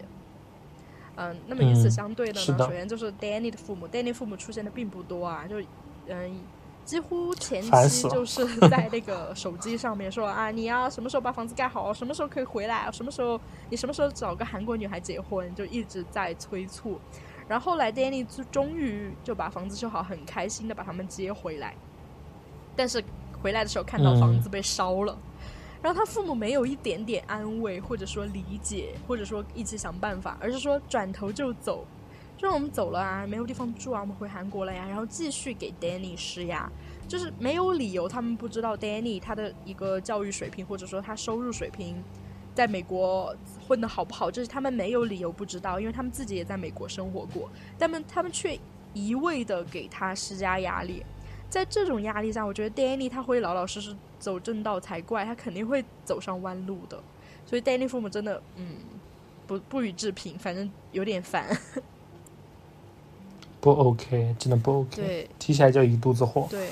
[1.16, 5.60] 嗯，那么与此嗯相对的呢，首先就是 Danny 的父母，Danny 父母出现的并不多啊，就
[6.08, 6.40] 嗯。
[6.84, 17.00] 几乎前期就是在那个手机上面说 啊，你要什么时候把房子盖好，什么时候可以回来，什么时候你什么时候找个韩国女孩结婚，就一直在催促。
[17.48, 21.74] 然后后来 Danny 就终于就把房子修好，很开心的把他们接回来。
[22.76, 23.02] 但是
[23.42, 25.16] 回来的时候看到房子被烧了，
[25.82, 31.86] 然后他父母没有一点点安慰，或者说理解，或者说一起想办法，而是说转头就走。
[32.44, 36.70] 就我们走了啊，没有地方住啊，我们回韩国了呀，然后继续给 Danny 施压，
[37.08, 41.96] 就是没有理由，他们不知道 Danny 他的一个教育水平，或者说他收入水平，
[42.54, 43.34] 在美国
[43.66, 48.60] 混的好不好，就是他们没有理由不知道，因为他们自己也在美国生活过，但们他们却
[48.92, 51.02] 一味的给他施加压力，
[51.48, 57.02] 在这种压力下，我觉得 Danny 他会老老实实走正道才怪，他肯定会走上弯路的，
[57.46, 58.76] 所以 Danny 父母真的嗯
[59.46, 61.48] 不不予置评，反正有点烦。
[63.64, 66.46] 不 OK，真的不 OK，对提起来就一肚子火。
[66.50, 66.68] 对。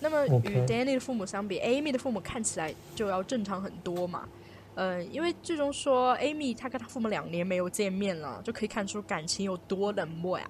[0.00, 4.28] 那么与 Danny 的父母相比，Amy 的父母看起来就要正常很多嘛。
[4.74, 10.46] 嗯，因为最终说 Amy 她跟她父母两年没有见面了，就可以看出感情有多冷漠呀。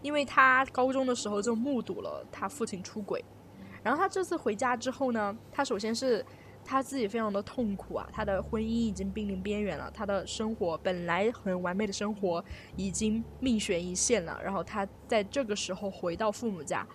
[0.00, 3.22] 因为她高中的时候就目睹了她父亲出轨，
[3.82, 6.24] 然后她这次回家之后呢，她首先是
[6.64, 12.42] 他自己非常的痛苦啊，他的婚姻已经濒临边缘了，他的生活本来很完美的生活
[12.76, 16.86] 已经命悬一线了，然后他在这个时候回到父母家。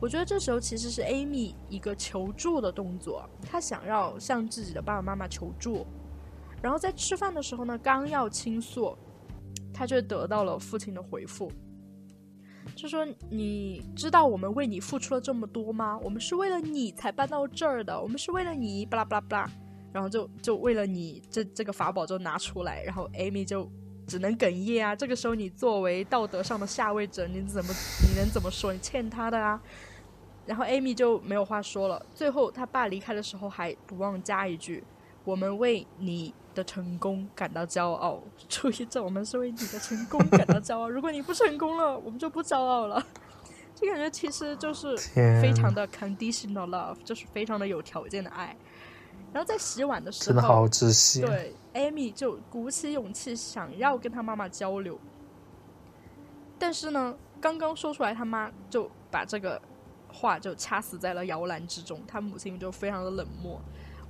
[0.00, 5.86] 我觉得这时候其实是 Amy 一个求助的动作，她想要向自己的爸爸妈妈求助。
[6.60, 8.94] 然后在吃饭的时候呢，刚要倾诉，
[9.72, 11.50] 她却得到了父亲的回复，
[12.74, 15.98] 就说：“你知道我们为你付出了这么多吗？
[16.02, 19.50] 我们是为了你才搬到这儿的，我们是为了你，巴拉巴拉巴拉。”
[19.92, 23.70] 然后就就为了你，这这个法宝就拿出来，然后 Amy 就
[24.08, 24.96] 只能哽咽啊。
[24.96, 28.72] 这个时候你作为道德上的下位者，你怎么你能怎么说？
[28.72, 29.62] 你欠他的啊。
[30.46, 32.04] 然后 Amy 就没有话说了。
[32.12, 34.82] 最后他爸离开的时候还不忘加一句
[35.24, 40.88] ：“我们为你的成功感到骄傲。”注意，这我们是为你的成功感到骄傲。
[40.88, 43.04] 如果你不成功了，我们就不骄傲了。
[43.74, 44.96] 这感觉其实就是
[45.42, 48.56] 非常的 conditional love，就是非常的有条件的爱。
[49.32, 51.20] 然后在洗碗的时候，真的好窒息。
[51.20, 54.96] 对，Amy 就鼓起勇气想要跟他妈妈交流，
[56.56, 59.60] 但是呢，刚刚说出来，他妈就把这个
[60.06, 63.60] 话就掐死在了摇篮之中，他母亲就非常的冷漠。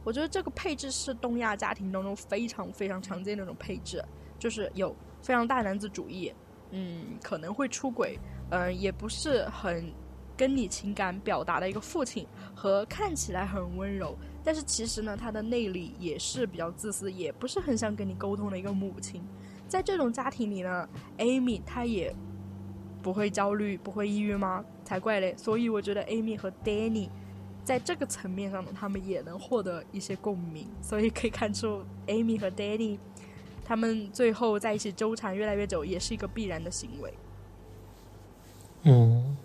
[0.04, 4.04] 我觉得这个配置是东亚家庭当中非常非常常见的那种配置，
[4.38, 6.32] 就是有非常大男子主义，
[6.70, 8.18] 嗯，可能会出轨，
[8.50, 9.90] 嗯、也不是很
[10.36, 19.22] 跟你情感表达的一个父亲，和看起来很温柔，但是其实呢，他的内里也是比较自私，也不是很想跟你沟通的一个母亲。
[19.66, 22.14] 在这种家庭里呢，Amy 她也
[23.02, 24.62] 不会焦虑，不会抑郁吗？
[24.84, 25.34] 才怪嘞！
[25.38, 27.08] 所以我觉得 Amy 和 Danny
[27.64, 32.98] 在这个层面上呢，他们也能获得一些共鸣，所以可以看出 Amy 和 Danny
[33.64, 37.14] 他们最后在一起纠缠越来越久，也是一个必然的行为。
[38.82, 39.36] 嗯，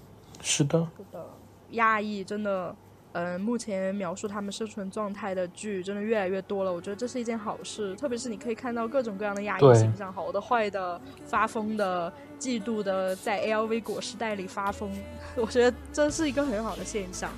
[0.42, 1.26] 是的，是的，
[1.72, 2.76] 亚裔真的，
[3.14, 6.74] 嗯、目前描述他们生存状态的剧真的越来越多了。
[6.74, 14.92] 我觉得这是一件好事，特别是你可以看到各种各样的亚裔对形象，好的、坏的、发疯的、嫉妒的，在 LV 果实袋里发疯，
[15.38, 17.32] 我觉得这是一个很好的现象。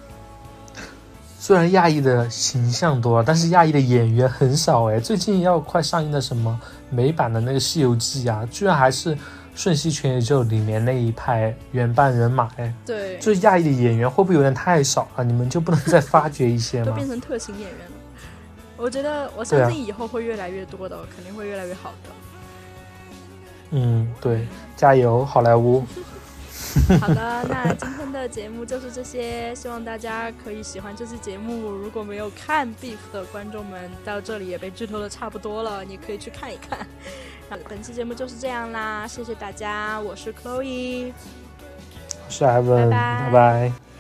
[1.42, 5.00] 虽然亚裔的形象多了，但是亚裔的演员很少哎。
[5.00, 6.62] 最近要快上映的什么
[6.92, 9.16] 美版的那个《西游记》啊，居然还是
[9.56, 12.72] 《瞬息全宇宙》里面那一派原班人马哎。
[12.86, 15.24] 对，就亚裔的演员会不会有点太少了？
[15.24, 17.08] 你们就不能再发掘一些吗 都变？
[17.08, 17.96] 成特型演员了。
[18.78, 22.10] 我觉得，我相信以后会越来越多的，肯定会越来越好的。
[23.72, 25.84] 嗯，对，加油，好莱坞。
[27.00, 31.72] 好的，那今天的节目就是这些，希望大家可以喜欢这期节目。
[31.72, 36.86] 如果没有看 Beef 的观众们，到这里也被剧透的差不多了，你可以去看一看。
[37.50, 41.12] 那本期节目就是这样啦，谢谢大家，我是 Chloe。
[42.26, 43.91] 我是 Evan，拜拜拜拜